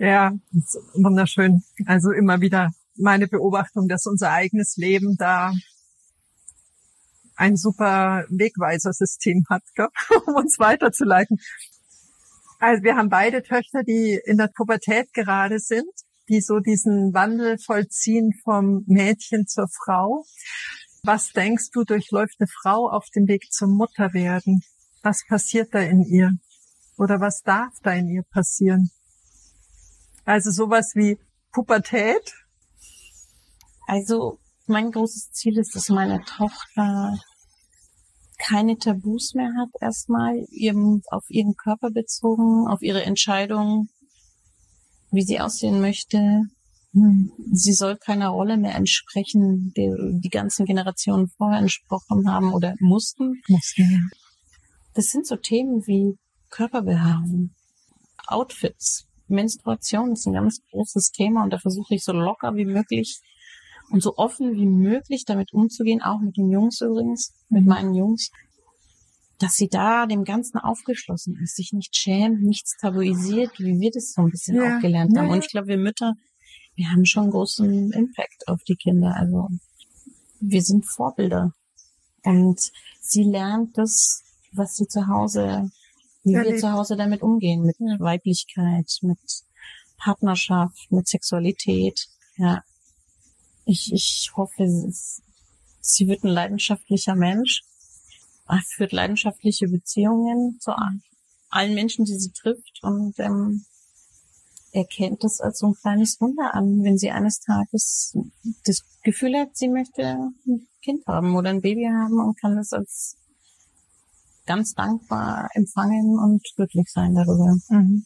[0.00, 0.32] Ja,
[0.94, 1.62] wunderschön.
[1.84, 5.52] Also immer wieder meine Beobachtung, dass unser eigenes Leben da
[7.36, 9.88] ein super Wegweisersystem hat, gell?
[10.26, 11.36] um uns weiterzuleiten.
[12.60, 15.90] Also wir haben beide Töchter, die in der Pubertät gerade sind,
[16.30, 20.24] die so diesen Wandel vollziehen vom Mädchen zur Frau.
[21.02, 24.62] Was denkst du, durchläuft eine Frau auf dem Weg zum Mutterwerden?
[25.02, 26.32] Was passiert da in ihr?
[26.96, 28.90] Oder was darf da in ihr passieren?
[30.24, 31.18] Also sowas wie
[31.52, 32.32] Pubertät.
[33.86, 37.18] Also mein großes Ziel ist, dass meine Tochter
[38.38, 43.88] keine Tabus mehr hat, erstmal ihrem, auf ihren Körper bezogen, auf ihre Entscheidung,
[45.10, 46.42] wie sie aussehen möchte.
[47.52, 49.90] Sie soll keiner Rolle mehr entsprechen, die
[50.22, 53.40] die ganzen Generationen vorher entsprochen haben oder mussten.
[54.94, 57.54] Das sind so Themen wie Körperbehaarung,
[58.26, 63.20] Outfits, Menstruation ist ein ganz großes Thema und da versuche ich so locker wie möglich
[63.90, 68.30] und so offen wie möglich damit umzugehen, auch mit den Jungs übrigens, mit meinen Jungs,
[69.38, 74.12] dass sie da dem Ganzen aufgeschlossen ist, sich nicht schämt, nichts tabuisiert, wie wir das
[74.12, 74.76] so ein bisschen Ja.
[74.76, 75.30] auch gelernt haben.
[75.30, 76.14] Und ich glaube, wir Mütter,
[76.74, 79.14] wir haben schon großen Impact auf die Kinder.
[79.16, 79.48] Also
[80.40, 81.52] wir sind Vorbilder.
[82.22, 82.60] Und
[83.00, 85.70] sie lernt das, was sie zu Hause
[86.22, 89.18] wie wir zu Hause damit umgehen, mit Weiblichkeit, mit
[89.98, 92.08] Partnerschaft, mit Sexualität.
[92.36, 92.62] Ja.
[93.64, 94.66] Ich, ich hoffe,
[95.80, 97.62] sie wird ein leidenschaftlicher Mensch,
[98.66, 100.72] führt leidenschaftliche Beziehungen zu
[101.50, 103.64] allen Menschen, die sie trifft und ähm,
[104.72, 108.16] erkennt das als so ein kleines Wunder an, wenn sie eines Tages
[108.64, 112.72] das Gefühl hat, sie möchte ein Kind haben oder ein Baby haben und kann das
[112.72, 113.16] als
[114.50, 117.56] ganz dankbar empfangen und glücklich sein darüber.
[117.68, 118.04] Mhm.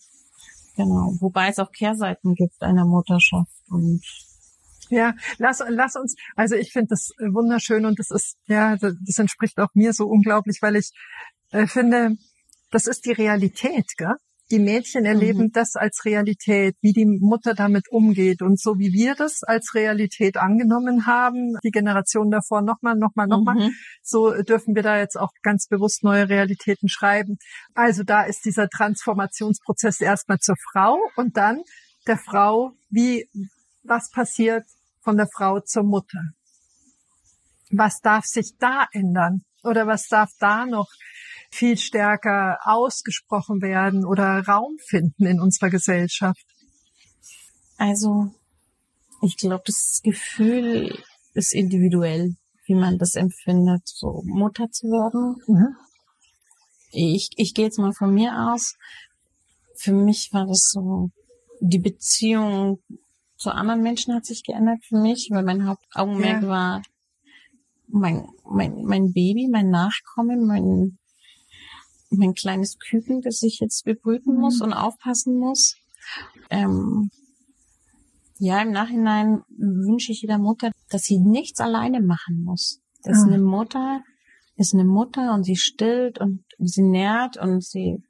[0.77, 1.15] Genau.
[1.21, 4.03] Wobei es auch Kehrseiten gibt einer Mutterschaft und
[4.91, 9.59] ja, lass, lass uns, also ich finde das wunderschön und das ist, ja, das entspricht
[9.59, 10.93] auch mir so unglaublich, weil ich
[11.51, 12.17] äh, finde,
[12.71, 14.17] das ist die Realität, gell?
[14.55, 15.53] Die Mädchen erleben mhm.
[15.53, 18.41] das als Realität, wie die Mutter damit umgeht.
[18.41, 23.57] Und so wie wir das als Realität angenommen haben, die Generation davor nochmal, nochmal, nochmal,
[23.57, 23.75] mhm.
[24.01, 27.39] so dürfen wir da jetzt auch ganz bewusst neue Realitäten schreiben.
[27.75, 31.63] Also da ist dieser Transformationsprozess erstmal zur Frau und dann
[32.07, 33.29] der Frau, wie,
[33.83, 34.67] was passiert
[35.01, 36.21] von der Frau zur Mutter?
[37.73, 39.43] Was darf sich da ändern?
[39.65, 40.87] Oder was darf da noch
[41.55, 46.45] viel stärker ausgesprochen werden oder Raum finden in unserer Gesellschaft?
[47.77, 48.33] Also,
[49.23, 50.99] ich glaube, das Gefühl
[51.35, 52.37] ist individuell,
[52.67, 55.37] wie man das empfindet, so Mutter zu werden.
[55.47, 55.77] Mhm.
[56.91, 58.77] Ich, ich gehe jetzt mal von mir aus.
[59.77, 61.11] Für mich war das so,
[61.61, 62.81] die Beziehung
[63.37, 66.49] zu anderen Menschen hat sich geändert für mich, weil mein Hauptaugenmerk ja.
[66.49, 66.83] war
[67.89, 70.99] mein, mein, mein Baby, mein Nachkommen, mein
[72.11, 74.67] mein kleines Küken, das ich jetzt bebrüten muss mhm.
[74.67, 75.77] und aufpassen muss.
[76.51, 77.11] Ähm,
[78.39, 82.81] ja, im Nachhinein wünsche ich jeder Mutter, dass sie nichts alleine machen muss.
[83.03, 83.27] Dass ah.
[83.27, 84.03] eine Mutter
[84.57, 88.03] ist eine Mutter und sie stillt und sie nährt und sie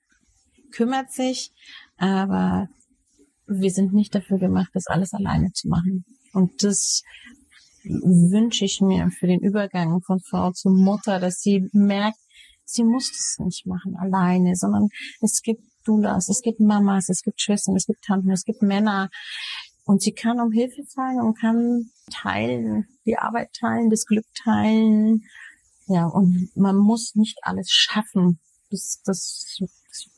[0.72, 1.52] kümmert sich,
[1.96, 2.68] aber
[3.46, 6.04] wir sind nicht dafür gemacht, das alles alleine zu machen.
[6.32, 7.02] Und das
[7.84, 12.18] wünsche ich mir für den Übergang von Frau zu Mutter, dass sie merkt,
[12.64, 14.88] sie muss es nicht machen alleine, sondern
[15.20, 19.10] es gibt Doulas, es gibt Mamas, es gibt Schwestern, es gibt Tanten, es gibt Männer.
[19.84, 25.24] Und sie kann um Hilfe fragen und kann teilen, die Arbeit teilen, das Glück teilen.
[25.86, 28.38] Ja, und man muss nicht alles schaffen.
[28.70, 29.58] Das, das,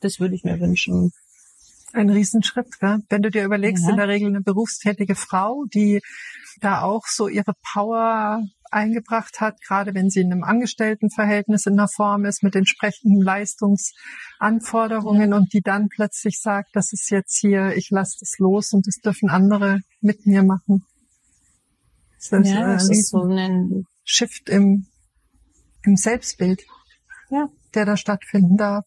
[0.00, 1.12] das würde ich mir wünschen.
[1.92, 2.98] Ein Riesenschritt, gell?
[3.08, 3.90] wenn du dir überlegst, ja.
[3.90, 6.00] in der Regel eine berufstätige Frau, die
[6.60, 11.88] da auch so ihre Power eingebracht hat, gerade wenn sie in einem Angestelltenverhältnis in der
[11.88, 15.36] Form ist mit entsprechenden Leistungsanforderungen ja.
[15.36, 18.96] und die dann plötzlich sagt, das ist jetzt hier, ich lasse das los und das
[18.96, 20.84] dürfen andere mit mir machen.
[22.16, 24.86] Das ist, ja, das äh, ist so ein Shift im,
[25.82, 26.62] im Selbstbild,
[27.30, 27.48] ja.
[27.74, 28.86] der da stattfinden darf.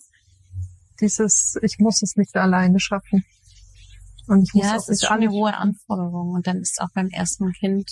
[0.99, 3.23] Dieses, ich muss es nicht alleine schaffen.
[4.27, 6.33] Und ich muss ja, es ist schon eine hohe Anforderung.
[6.33, 7.89] Und dann ist auch beim ersten Kind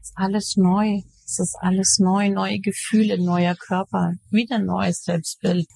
[0.00, 1.02] ist alles neu.
[1.24, 5.66] Es ist alles neu, neue Gefühle, neuer Körper, wieder neues Selbstbild.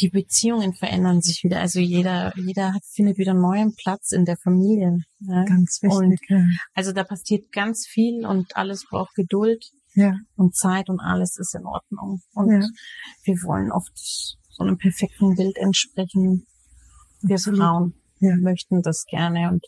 [0.00, 1.60] Die Beziehungen verändern sich wieder.
[1.60, 4.98] Also jeder, jeder findet wieder einen neuen Platz in der Familie.
[5.20, 5.44] Ne?
[5.46, 5.98] Ganz wichtig.
[5.98, 6.44] Und ja.
[6.72, 10.14] Also da passiert ganz viel und alles braucht Geduld ja.
[10.36, 12.22] und Zeit und alles ist in Ordnung.
[12.32, 12.66] Und ja.
[13.24, 16.46] wir wollen oft so einem perfekten Bild entsprechen.
[17.22, 18.36] Wir Frauen ja.
[18.36, 19.64] möchten das gerne und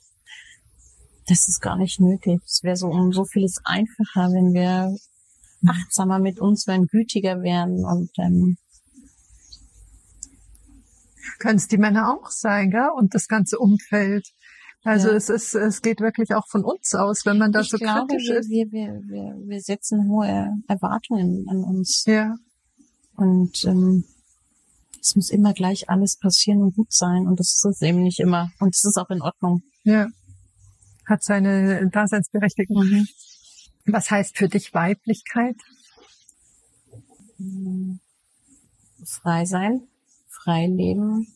[1.26, 2.40] das ist gar nicht nötig.
[2.44, 4.96] Es wäre so um so vieles einfacher, wenn wir
[5.66, 8.56] achtsamer mit uns werden, gütiger werden und ähm,
[11.38, 12.90] können es die Männer auch sein, gell?
[12.96, 14.28] Und das ganze Umfeld.
[14.84, 15.14] Also ja.
[15.14, 18.06] es ist, es geht wirklich auch von uns aus, wenn man da ich so glaube,
[18.06, 18.50] kritisch wir, ist.
[18.50, 22.04] Wir, wir, wir, wir setzen hohe Erwartungen an uns.
[22.06, 22.36] Ja.
[23.16, 24.04] Und ähm,
[25.00, 27.26] es muss immer gleich alles passieren und gut sein.
[27.26, 28.50] Und das ist es eben nicht immer.
[28.60, 29.62] Und es ist auch in Ordnung.
[29.82, 30.06] Ja.
[31.06, 32.84] Hat seine Daseinsberechtigung.
[32.84, 33.08] Mhm.
[33.86, 35.56] Was heißt für dich Weiblichkeit?
[39.04, 39.86] Frei sein,
[40.28, 41.28] frei leben,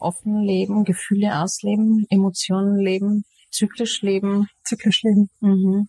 [0.00, 4.48] offen leben, Gefühle ausleben, Emotionen leben, zyklisch leben.
[4.64, 5.30] Zyklisch leben.
[5.40, 5.88] Mhm.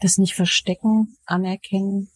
[0.00, 2.08] Das nicht verstecken, anerkennen.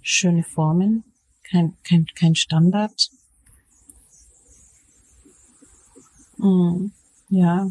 [0.00, 1.04] Schöne Formen,
[1.48, 3.10] kein, kein, kein Standard.
[6.36, 6.92] Mhm.
[7.30, 7.68] Ja,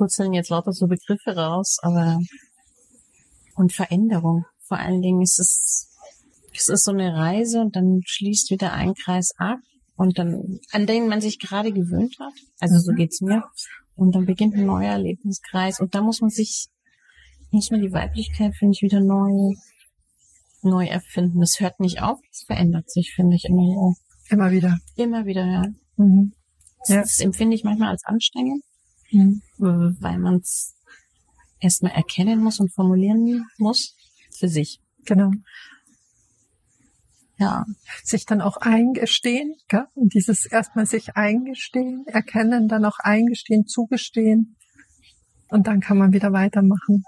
[0.00, 2.18] purzeln jetzt lauter so Begriffe raus, aber
[3.54, 4.46] und Veränderung.
[4.60, 5.90] Vor allen Dingen ist es,
[6.54, 9.58] es ist so eine Reise und dann schließt wieder ein Kreis ab
[9.96, 12.32] und dann, an den man sich gerade gewöhnt hat.
[12.60, 12.96] Also so mhm.
[12.96, 13.44] geht's mir.
[13.94, 16.68] Und dann beginnt ein neuer Lebenskreis und da muss man sich,
[17.50, 19.54] muss man die Weiblichkeit, finde ich, wieder neu,
[20.62, 21.40] neu erfinden.
[21.40, 23.94] Das hört nicht auf, es verändert sich, finde ich, immer so.
[24.30, 24.78] Immer wieder.
[24.96, 25.64] Immer wieder, ja.
[25.96, 26.32] Mhm.
[26.86, 27.02] Ja.
[27.02, 28.64] Das empfinde ich manchmal als anstrengend,
[29.12, 29.42] Mhm.
[29.58, 30.76] weil man es
[31.60, 33.96] erstmal erkennen muss und formulieren muss
[34.38, 34.80] für sich.
[35.04, 35.32] Genau.
[37.38, 37.64] Ja,
[38.04, 39.86] Sich dann auch eingestehen, gell?
[39.94, 44.56] Und dieses erstmal sich eingestehen, erkennen, dann auch eingestehen, zugestehen.
[45.48, 47.02] Und dann kann man wieder weitermachen.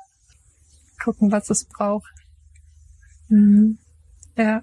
[1.02, 2.12] Gucken, was es braucht.
[3.28, 3.78] Mhm.
[4.36, 4.62] Ja.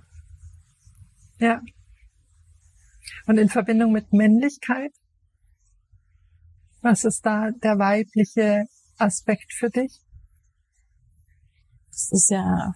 [1.40, 1.62] Ja.
[3.28, 4.92] Und in Verbindung mit Männlichkeit,
[6.82, 8.66] was ist da der weibliche
[8.98, 10.02] Aspekt für dich?
[12.00, 12.74] das ist ja,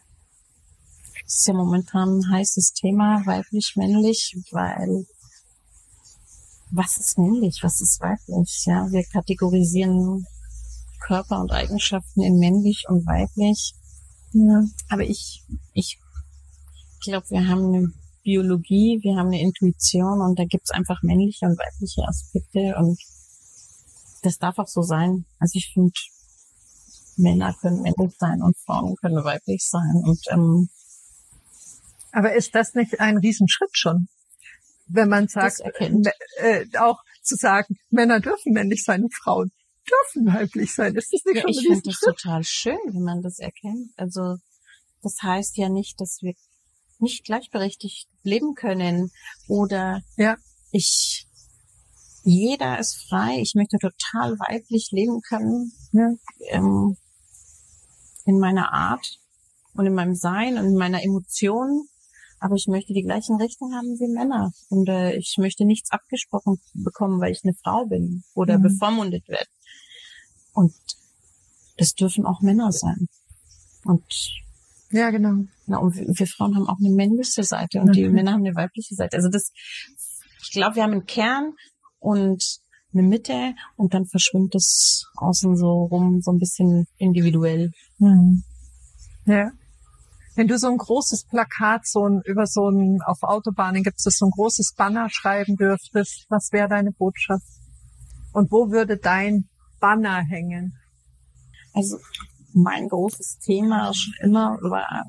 [1.26, 5.06] das ist ja momentan ein heißes Thema, weiblich, männlich, weil
[6.72, 8.63] was ist männlich, was ist weiblich?
[8.66, 10.26] Ja, wir kategorisieren
[11.00, 13.74] Körper und Eigenschaften in männlich und weiblich.
[14.34, 14.63] Ja.
[14.89, 16.00] Aber ich, ich
[17.04, 21.58] glaube, wir haben eine Biologie, wir haben eine Intuition und da gibt's einfach männliche und
[21.58, 23.00] weibliche Aspekte und
[24.25, 25.25] das darf auch so sein.
[25.39, 25.93] Also ich finde,
[27.17, 30.69] Männer können männlich sein und Frauen können weiblich sein und ähm,
[32.12, 34.07] Aber ist das nicht ein Riesenschritt schon?
[34.88, 35.62] Wenn man sagt,
[36.38, 39.51] äh, auch zu sagen, Männer dürfen männlich sein und Frauen
[39.89, 40.95] dürfen weiblich sein.
[40.95, 43.91] Ist das nicht ja, schon ich ein finde das total schön, wenn man das erkennt.
[43.97, 44.38] Also
[45.01, 46.33] das heißt ja nicht, dass wir
[46.99, 49.12] nicht gleichberechtigt leben können
[49.47, 50.38] oder Ja.
[50.71, 51.27] ich
[52.23, 53.39] jeder ist frei.
[53.41, 55.71] Ich möchte total weiblich leben können.
[55.91, 56.09] Ja.
[56.49, 56.97] ähm,
[58.25, 59.19] in meiner Art
[59.73, 61.88] und in meinem Sein und in meiner Emotion.
[62.39, 64.51] Aber ich möchte die gleichen Rechte haben wie Männer.
[64.69, 68.63] Und äh, ich möchte nichts abgesprochen bekommen, weil ich eine Frau bin oder Mhm.
[68.63, 69.47] bevormundet werde.
[70.53, 70.73] Und
[71.77, 73.07] das dürfen auch Männer sein.
[73.86, 74.03] Und,
[74.91, 75.45] ja, genau.
[75.65, 78.13] na, und wir Frauen haben auch eine männliche Seite und die Mhm.
[78.13, 79.17] Männer haben eine weibliche Seite.
[79.17, 79.51] Also das,
[80.41, 81.53] ich glaube, wir haben einen Kern
[82.04, 82.44] und
[82.94, 87.72] eine Mitte und dann verschwimmt es außen so rum, so ein bisschen individuell.
[87.98, 88.44] Mhm.
[89.26, 89.52] Ja.
[90.36, 94.18] Wenn du so ein großes Plakat, so ein, über so ein, auf Autobahnen gibt es
[94.18, 97.46] so ein großes Banner schreiben dürftest, was wäre deine Botschaft?
[98.34, 99.48] Und wo würde dein
[99.80, 100.74] Banner hängen?
[101.74, 101.98] Also
[102.54, 105.06] mein großes Thema schon immer war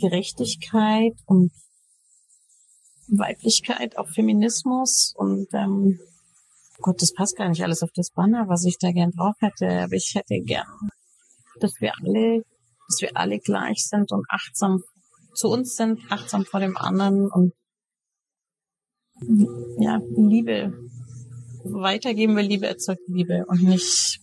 [0.00, 1.52] Gerechtigkeit und
[3.08, 5.98] Weiblichkeit, auch Feminismus und ähm,
[6.80, 9.68] Gott, das passt gar nicht alles auf das Banner, was ich da gern drauf hätte,
[9.84, 10.66] aber ich hätte gern,
[11.60, 12.42] dass wir alle,
[12.88, 14.82] dass wir alle gleich sind und achtsam
[15.34, 17.52] zu uns sind, achtsam vor dem anderen und
[19.78, 20.72] ja, Liebe
[21.64, 24.18] weitergeben, weil Liebe erzeugt Liebe und nicht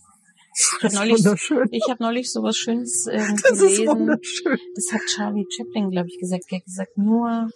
[0.52, 1.68] ich Das habe ist neulich, wunderschön.
[1.70, 3.86] ich hab neulich sowas Schönes ähm, Das ist gelesen.
[3.88, 4.58] wunderschön.
[4.74, 6.44] Das hat Charlie Chaplin, glaube ich, gesagt.
[6.50, 7.48] Er hat gesagt, nur,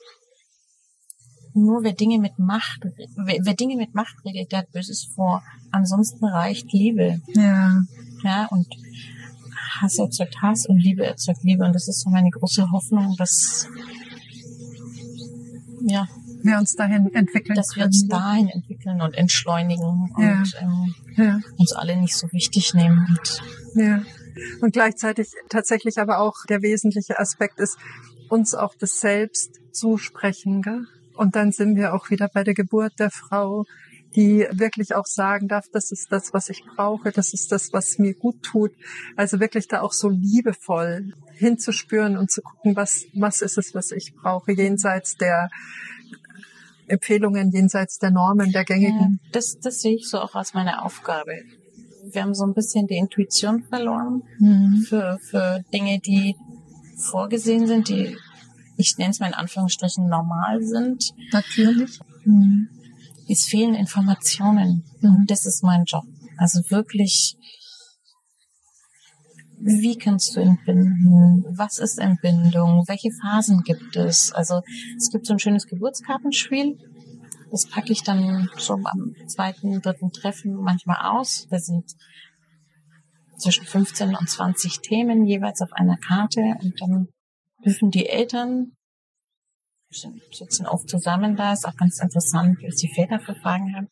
[1.55, 2.87] nur wer Dinge mit Macht,
[3.17, 5.43] wer, wer Dinge mit Macht redet, der hat Böses vor.
[5.71, 7.21] Ansonsten reicht Liebe.
[7.35, 7.83] Ja.
[8.23, 8.67] Ja, und
[9.81, 11.65] Hass erzeugt Hass und Liebe erzeugt Liebe.
[11.65, 13.69] Und das ist so meine große Hoffnung, dass,
[15.83, 16.09] ja,
[16.43, 20.39] Wir uns dahin entwickeln dass wir uns dahin entwickeln und entschleunigen Ja.
[20.39, 21.41] und ähm, ja.
[21.57, 23.07] uns alle nicht so wichtig nehmen.
[23.09, 23.43] Und
[23.75, 24.03] Ja.
[24.61, 27.77] Und gleichzeitig tatsächlich aber auch der wesentliche Aspekt ist,
[28.29, 30.63] uns auch das Selbst zusprechen.
[30.63, 30.87] Gell?
[31.15, 33.65] Und dann sind wir auch wieder bei der Geburt der Frau,
[34.17, 37.99] die wirklich auch sagen darf, das ist das, was ich brauche, das ist das, was
[37.99, 38.71] mir gut tut.
[39.17, 43.91] Also wirklich da auch so liebevoll hinzuspüren und zu gucken, was, was ist es, was
[43.91, 45.51] ich brauche, jenseits der
[46.87, 49.19] Empfehlungen, jenseits der Normen, der gängigen.
[49.33, 51.33] das, das sehe ich so auch als meine Aufgabe.
[52.13, 54.85] Wir haben so ein bisschen die Intuition verloren Mhm.
[54.87, 56.37] für, für Dinge, die
[56.97, 58.17] vorgesehen sind, die,
[58.77, 61.13] ich nenne es mal in Anführungsstrichen, normal sind.
[61.33, 61.99] Natürlich.
[62.25, 62.69] Mhm.
[63.29, 64.85] Es fehlen Informationen.
[65.01, 65.17] Mhm.
[65.17, 66.05] Und das ist mein Job.
[66.37, 67.37] Also wirklich,
[69.61, 71.45] wie kannst du entbinden?
[71.57, 72.85] Was ist Entbindung?
[72.87, 74.33] Welche Phasen gibt es?
[74.33, 74.63] Also
[74.97, 76.79] es gibt so ein schönes Geburtskartenspiel.
[77.51, 81.47] Das packe ich dann so am zweiten, dritten Treffen manchmal aus.
[81.51, 81.85] Da sind
[83.39, 87.09] zwischen 15 und 20 Themen jeweils auf einer Karte und dann
[87.65, 88.73] dürfen die Eltern
[90.33, 93.89] sitzen oft zusammen da, ist auch ganz interessant, was die Väter für Fragen haben,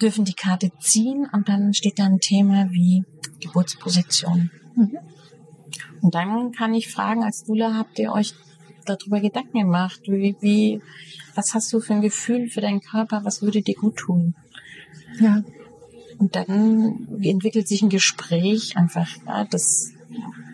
[0.00, 3.04] dürfen die Karte ziehen und dann steht da ein Thema wie
[3.40, 4.50] Geburtsposition.
[4.74, 4.98] Mhm.
[6.00, 8.34] Und dann kann ich fragen, als Dula habt ihr euch
[8.84, 10.82] darüber Gedanken gemacht, wie, wie,
[11.34, 14.34] was hast du für ein Gefühl für deinen Körper, was würde dir gut tun?
[15.20, 15.44] Ja.
[16.18, 19.92] Und dann entwickelt sich ein Gespräch einfach, ja, das,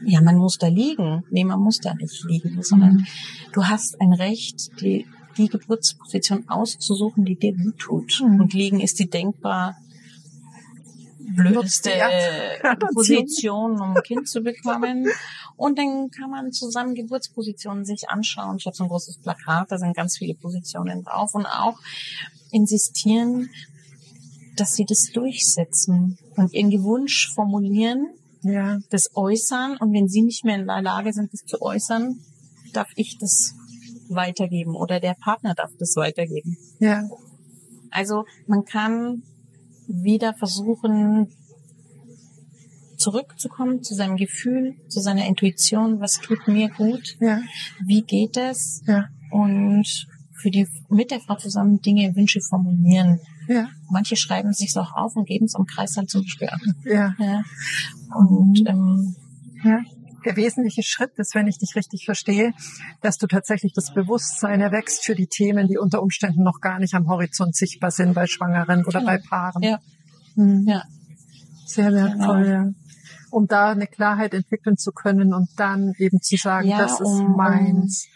[0.04, 1.24] ja, man muss da liegen.
[1.30, 3.06] Nee, man muss da nicht liegen, sondern Mhm.
[3.52, 8.22] du hast ein Recht, die, die Geburtsposition auszusuchen, die dir gut tut.
[8.22, 8.40] Mhm.
[8.40, 9.76] Und liegen ist die denkbar
[11.18, 11.90] blödeste.
[12.94, 15.06] Position, um ein Kind zu bekommen.
[15.56, 18.56] Und dann kann man zusammen Geburtspositionen sich anschauen.
[18.58, 21.78] Ich habe so ein großes Plakat, da sind ganz viele Positionen drauf und auch
[22.50, 23.50] insistieren,
[24.56, 28.08] dass sie das durchsetzen und ihren Wunsch formulieren,
[28.42, 28.78] ja.
[28.90, 29.76] das äußern.
[29.78, 32.20] Und wenn sie nicht mehr in der Lage sind, das zu äußern,
[32.72, 33.54] darf ich das
[34.08, 36.56] weitergeben oder der Partner darf das weitergeben.
[36.78, 37.08] Ja.
[37.90, 39.22] Also man kann
[39.86, 41.28] wieder versuchen,
[42.96, 47.40] zurückzukommen zu seinem Gefühl, zu seiner Intuition, was tut mir gut, ja.
[47.84, 49.06] wie geht es ja.
[49.30, 53.20] und für die mit der Frau zusammen Dinge, Wünsche formulieren.
[53.48, 53.68] Ja.
[53.90, 56.74] Manche schreiben sich auch auf und geben es im Kreis halt zum Beispiel an.
[56.84, 57.14] Ja.
[57.18, 57.42] ja.
[58.14, 59.16] Und ähm,
[59.64, 59.80] ja
[60.24, 62.52] der wesentliche Schritt ist, wenn ich dich richtig verstehe,
[63.00, 66.94] dass du tatsächlich das Bewusstsein erwächst für die Themen, die unter Umständen noch gar nicht
[66.94, 69.12] am Horizont sichtbar sind bei Schwangeren oder genau.
[69.12, 69.62] bei Paaren.
[69.62, 69.78] Ja.
[70.34, 70.64] Mhm.
[70.66, 70.82] ja.
[71.66, 72.66] Sehr wertvoll, genau.
[72.66, 72.70] ja.
[73.30, 77.06] Um da eine Klarheit entwickeln zu können und dann eben zu sagen, ja, das ist
[77.06, 78.06] um, meins.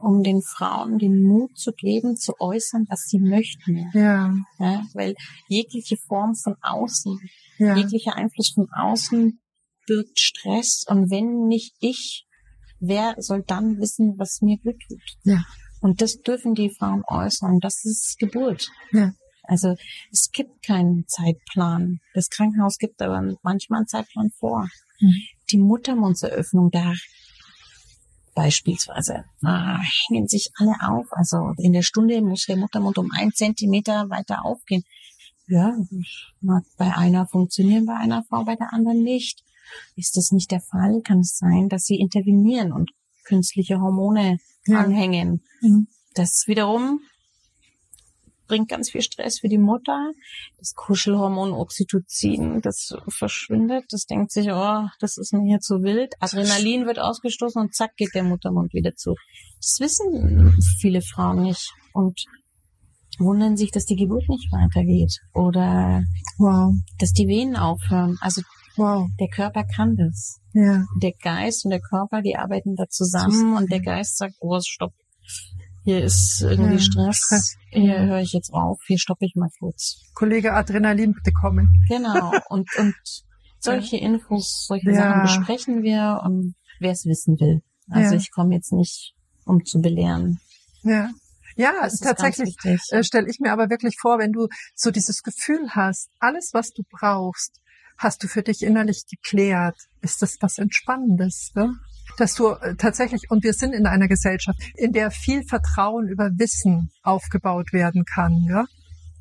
[0.00, 3.90] Um den Frauen den Mut zu geben, zu äußern, was sie möchten.
[3.92, 4.34] Ja.
[4.58, 5.14] ja weil
[5.48, 7.18] jegliche Form von außen,
[7.58, 7.76] ja.
[7.76, 9.40] jeglicher Einfluss von außen
[9.86, 12.26] birgt Stress und wenn nicht ich,
[12.78, 15.02] wer soll dann wissen, was mir gut tut?
[15.24, 15.44] Ja.
[15.80, 17.58] Und das dürfen die Frauen äußern.
[17.60, 18.68] Das ist Geburt.
[18.92, 19.12] Ja.
[19.42, 19.74] Also
[20.12, 21.98] es gibt keinen Zeitplan.
[22.14, 24.68] Das Krankenhaus gibt aber manchmal einen Zeitplan vor.
[25.00, 25.22] Mhm.
[25.50, 26.92] Die Muttermundseröffnung da
[28.34, 29.78] beispielsweise ah,
[30.08, 31.06] hängen sich alle auf.
[31.10, 34.84] Also in der Stunde muss der Muttermund um ein Zentimeter weiter aufgehen.
[35.46, 35.76] Ja,
[36.40, 39.42] mag bei einer funktionieren, bei einer Frau, bei der anderen nicht.
[39.96, 42.90] Ist das nicht der Fall, kann es sein, dass sie intervenieren und
[43.24, 44.80] künstliche Hormone ja.
[44.80, 45.42] anhängen.
[45.60, 45.88] Mhm.
[46.14, 47.00] Das wiederum
[48.50, 50.10] bringt ganz viel Stress für die Mutter.
[50.58, 53.84] Das Kuschelhormon Oxytocin, das verschwindet.
[53.90, 56.14] Das denkt sich, oh, das ist mir hier zu wild.
[56.18, 59.14] Adrenalin wird ausgestoßen und zack geht der Muttermund wieder zu.
[59.58, 62.24] Das wissen viele Frauen nicht und
[63.20, 66.02] wundern sich, dass die Geburt nicht weitergeht oder
[66.38, 66.74] wow.
[66.98, 68.18] dass die Venen aufhören.
[68.20, 68.42] Also
[68.76, 69.08] Wow.
[69.18, 70.40] Der Körper kann das.
[70.54, 70.84] Ja.
[71.02, 74.94] Der Geist und der Körper, die arbeiten da zusammen und der Geist sagt, oh, stopp.
[75.82, 77.16] Hier ist irgendwie ja, Stress.
[77.16, 77.56] Stress.
[77.70, 78.78] Hier höre ich jetzt auf.
[78.86, 80.02] Hier stoppe ich mal kurz.
[80.14, 81.84] Kollege Adrenalin, bitte kommen.
[81.88, 82.32] Genau.
[82.48, 82.94] Und, und
[83.60, 84.96] solche Infos, solche ja.
[84.96, 87.62] Sachen besprechen wir und wer es wissen will.
[87.90, 88.20] Also ja.
[88.20, 89.14] ich komme jetzt nicht,
[89.44, 90.40] um zu belehren.
[90.82, 91.10] Ja.
[91.56, 96.08] Ja, tatsächlich äh, stelle ich mir aber wirklich vor, wenn du so dieses Gefühl hast,
[96.18, 97.60] alles, was du brauchst,
[97.98, 99.76] hast du für dich innerlich geklärt?
[100.00, 101.50] Ist das was Entspannendes?
[101.54, 101.74] Ne?
[102.16, 106.30] Dass du äh, tatsächlich, und wir sind in einer Gesellschaft, in der viel Vertrauen über
[106.36, 108.44] Wissen aufgebaut werden kann.
[108.48, 108.64] Ja?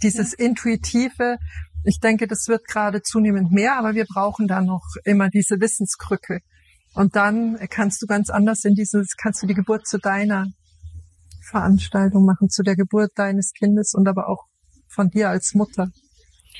[0.01, 0.45] Dieses ja.
[0.45, 1.37] intuitive,
[1.83, 6.39] ich denke, das wird gerade zunehmend mehr, aber wir brauchen da noch immer diese Wissenskrücke.
[6.93, 10.47] Und dann kannst du ganz anders in dieses, kannst du die Geburt zu deiner
[11.49, 14.45] Veranstaltung machen, zu der Geburt deines Kindes und aber auch
[14.87, 15.89] von dir als Mutter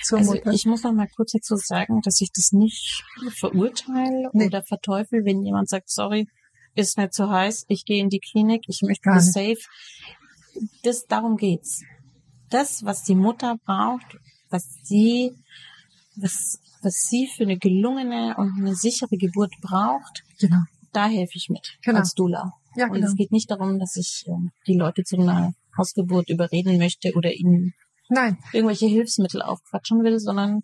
[0.04, 0.52] zur also Mutter.
[0.52, 3.04] Ich muss noch mal kurz dazu sagen, dass ich das nicht
[3.38, 4.48] verurteile nee.
[4.48, 6.28] oder verteufel, wenn jemand sagt, sorry,
[6.76, 9.60] ist nicht zu heiß, ich gehe in die Klinik, ich möchte das safe.
[10.84, 11.84] Das, darum geht's.
[12.50, 14.18] Das, was die Mutter braucht,
[14.50, 15.32] was sie,
[16.16, 20.62] was, was sie für eine gelungene und eine sichere Geburt braucht, genau.
[20.92, 22.00] da helfe ich mit genau.
[22.00, 22.54] als Dula.
[22.76, 23.08] Ja, und genau.
[23.08, 27.32] es geht nicht darum, dass ich äh, die Leute zu einer Hausgeburt überreden möchte oder
[27.34, 27.74] ihnen
[28.10, 28.38] Nein.
[28.54, 30.62] irgendwelche Hilfsmittel aufquatschen will, sondern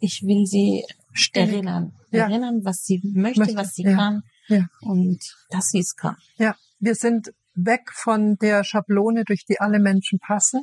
[0.00, 0.84] ich will sie
[1.32, 1.92] erinnern.
[2.10, 2.24] Ja.
[2.24, 3.56] Erinnern, was sie möchte, möchte.
[3.56, 3.94] was sie ja.
[3.94, 4.68] kann ja.
[4.80, 5.18] und
[5.50, 6.16] dass sie es kann.
[6.36, 10.62] Ja, wir sind weg von der Schablone, durch die alle Menschen passen.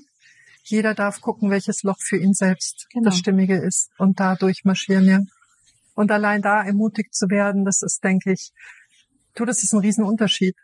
[0.63, 3.05] Jeder darf gucken, welches Loch für ihn selbst genau.
[3.09, 5.21] das Stimmige ist und da durchmarschieren, ja.
[5.95, 8.51] Und allein da ermutigt zu werden, das ist, denke ich,
[9.33, 10.55] du, das ist ein Riesenunterschied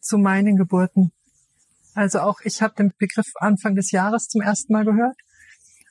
[0.00, 1.12] zu meinen Geburten.
[1.96, 5.16] Also auch ich habe den Begriff Anfang des Jahres zum ersten Mal gehört.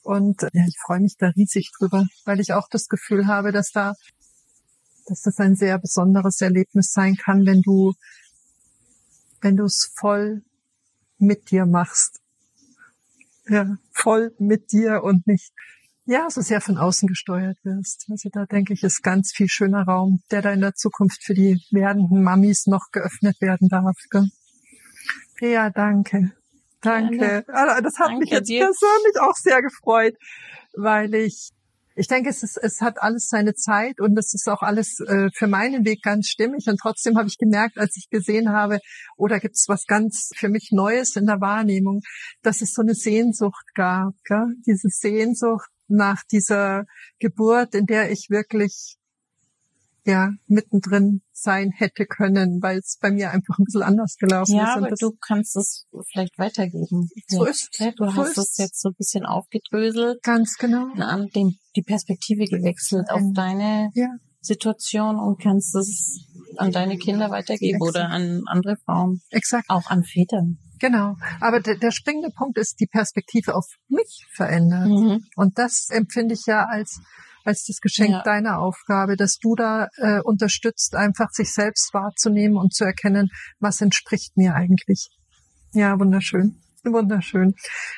[0.04, 3.72] Und ja, ich freue mich da riesig drüber, weil ich auch das Gefühl habe, dass
[3.72, 3.96] da,
[5.08, 7.94] dass das ein sehr besonderes Erlebnis sein kann, wenn du,
[9.42, 10.44] wenn du es voll
[11.18, 12.22] mit dir machst.
[13.48, 15.54] Ja, voll mit dir und nicht,
[16.06, 18.06] ja, so sehr von außen gesteuert wirst.
[18.12, 21.34] Also da denke ich, ist ganz viel schöner Raum, der da in der Zukunft für
[21.34, 23.98] die werdenden Mamis noch geöffnet werden darf.
[24.12, 24.30] Gell?
[25.40, 26.32] Ja, danke.
[26.82, 27.44] Danke.
[27.48, 28.60] Also, das hat danke mich jetzt dir.
[28.60, 30.16] persönlich auch sehr gefreut,
[30.74, 31.52] weil ich
[31.98, 35.30] ich denke, es, ist, es hat alles seine Zeit und es ist auch alles äh,
[35.34, 36.68] für meinen Weg ganz stimmig.
[36.68, 38.80] Und trotzdem habe ich gemerkt, als ich gesehen habe,
[39.16, 42.02] oder oh, gibt es was ganz für mich Neues in der Wahrnehmung,
[42.42, 44.14] dass es so eine Sehnsucht gab.
[44.26, 44.56] Gell?
[44.68, 46.84] Diese Sehnsucht nach dieser
[47.20, 48.98] Geburt, in der ich wirklich
[50.06, 54.64] ja mittendrin sein hätte können, weil es bei mir einfach ein bisschen anders gelaufen ja,
[54.64, 54.70] ist.
[54.70, 57.10] Ja, aber du kannst es vielleicht weitergeben.
[57.28, 60.22] So ist Du so hast es jetzt so ein bisschen aufgedröselt.
[60.24, 60.88] Ganz genau.
[60.96, 64.10] An dem, die Perspektive gewechselt auf deine ja.
[64.42, 66.26] Situation und kannst es
[66.58, 67.96] an deine Kinder weitergeben Exakt.
[67.96, 69.22] oder an andere Frauen.
[69.32, 69.70] Exakt.
[69.70, 70.60] Auch an Vätern.
[70.80, 71.16] Genau.
[71.40, 74.88] Aber der, der springende Punkt ist, die Perspektive auf mich verändert.
[74.88, 75.26] Mhm.
[75.36, 77.02] Und das empfinde ich ja als
[77.46, 78.24] als das Geschenk ja.
[78.24, 83.30] deiner Aufgabe, dass du da äh, unterstützt, einfach sich selbst wahrzunehmen und zu erkennen,
[83.60, 85.10] was entspricht mir eigentlich.
[85.74, 86.62] Ja, wunderschön.
[86.84, 87.54] Wunderschön.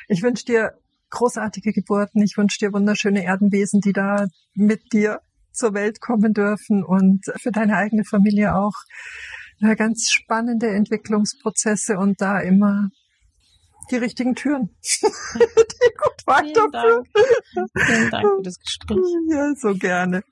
[0.08, 0.72] Ich wünsche dir
[1.10, 2.22] großartige Geburten.
[2.22, 5.20] Ich wünsche dir wunderschöne Erdenwesen, die da mit dir
[5.52, 8.74] zur Welt kommen dürfen und für deine eigene Familie auch
[9.76, 12.90] ganz spannende Entwicklungsprozesse und da immer
[13.90, 17.04] die richtigen Türen, die gut weiterführen.
[17.12, 17.70] Vielen Dank.
[17.86, 18.98] Vielen Dank für das Gespräch.
[19.28, 20.22] Ja, so gerne.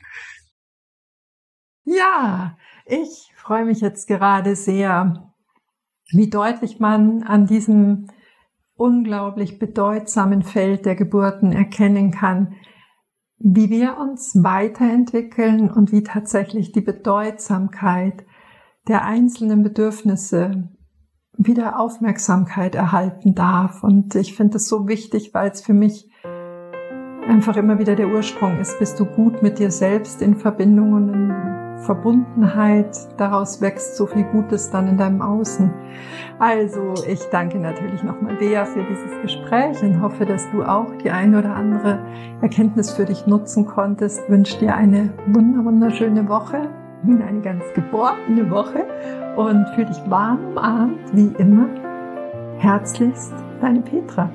[1.85, 5.33] Ja, ich freue mich jetzt gerade sehr,
[6.11, 8.09] wie deutlich man an diesem
[8.75, 12.55] unglaublich bedeutsamen Feld der Geburten erkennen kann,
[13.39, 18.25] wie wir uns weiterentwickeln und wie tatsächlich die Bedeutsamkeit
[18.89, 20.76] der einzelnen Bedürfnisse
[21.39, 23.83] wieder Aufmerksamkeit erhalten darf.
[23.83, 26.09] Und ich finde es so wichtig, weil es für mich
[27.29, 28.79] einfach immer wieder der Ursprung ist.
[28.79, 32.97] Bist du gut mit dir selbst in Verbindung und in Verbundenheit?
[33.19, 35.73] Daraus wächst so viel Gutes dann in deinem Außen.
[36.39, 41.11] Also, ich danke natürlich nochmal Bea für dieses Gespräch und hoffe, dass du auch die
[41.11, 41.99] eine oder andere
[42.43, 44.29] Erkenntnis für dich nutzen konntest.
[44.29, 46.71] Wünsche dir eine wunderschöne Woche
[47.05, 48.85] in eine ganz geborene Woche
[49.37, 51.69] und fühle dich warm umarmt, wie immer.
[52.59, 54.31] Herzlichst, deine Petra.